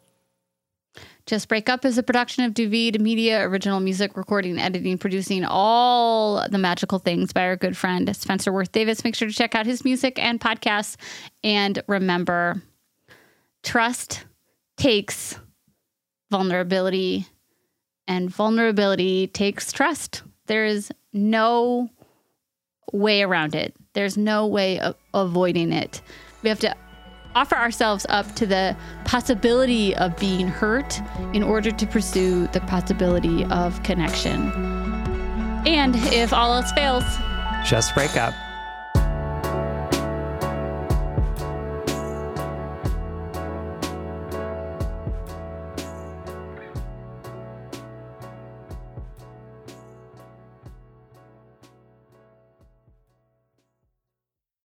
Just 1.26 1.48
Break 1.48 1.68
Up 1.68 1.84
is 1.84 1.98
a 1.98 2.02
production 2.02 2.44
of 2.44 2.52
Duvid 2.52 3.00
Media, 3.00 3.46
original 3.46 3.78
music, 3.78 4.16
recording, 4.16 4.58
editing, 4.58 4.98
producing, 4.98 5.44
all 5.44 6.44
the 6.48 6.58
magical 6.58 6.98
things 6.98 7.32
by 7.32 7.42
our 7.42 7.56
good 7.56 7.76
friend 7.76 8.14
Spencer 8.16 8.52
Worth 8.52 8.72
Davis. 8.72 9.04
Make 9.04 9.14
sure 9.14 9.28
to 9.28 9.34
check 9.34 9.54
out 9.54 9.64
his 9.64 9.84
music 9.84 10.18
and 10.18 10.40
podcasts. 10.40 10.96
And 11.44 11.80
remember, 11.86 12.60
trust 13.62 14.24
takes 14.76 15.38
vulnerability, 16.30 17.28
and 18.08 18.28
vulnerability 18.28 19.28
takes 19.28 19.70
trust. 19.70 20.22
There 20.46 20.64
is 20.64 20.90
no 21.12 21.88
way 22.92 23.22
around 23.22 23.54
it, 23.54 23.74
there's 23.92 24.16
no 24.16 24.48
way 24.48 24.80
of 24.80 24.96
avoiding 25.14 25.72
it. 25.72 26.02
We 26.42 26.48
have 26.48 26.58
to 26.60 26.74
offer 27.34 27.56
ourselves 27.56 28.06
up 28.08 28.34
to 28.34 28.46
the 28.46 28.76
possibility 29.04 29.94
of 29.96 30.16
being 30.16 30.48
hurt 30.48 31.00
in 31.32 31.42
order 31.42 31.70
to 31.70 31.86
pursue 31.86 32.46
the 32.48 32.60
possibility 32.60 33.44
of 33.46 33.82
connection. 33.82 34.50
And 35.66 35.96
if 35.96 36.32
all 36.32 36.54
else 36.54 36.72
fails, 36.72 37.04
Just 37.64 37.94
break 37.94 38.16
up. 38.16 38.34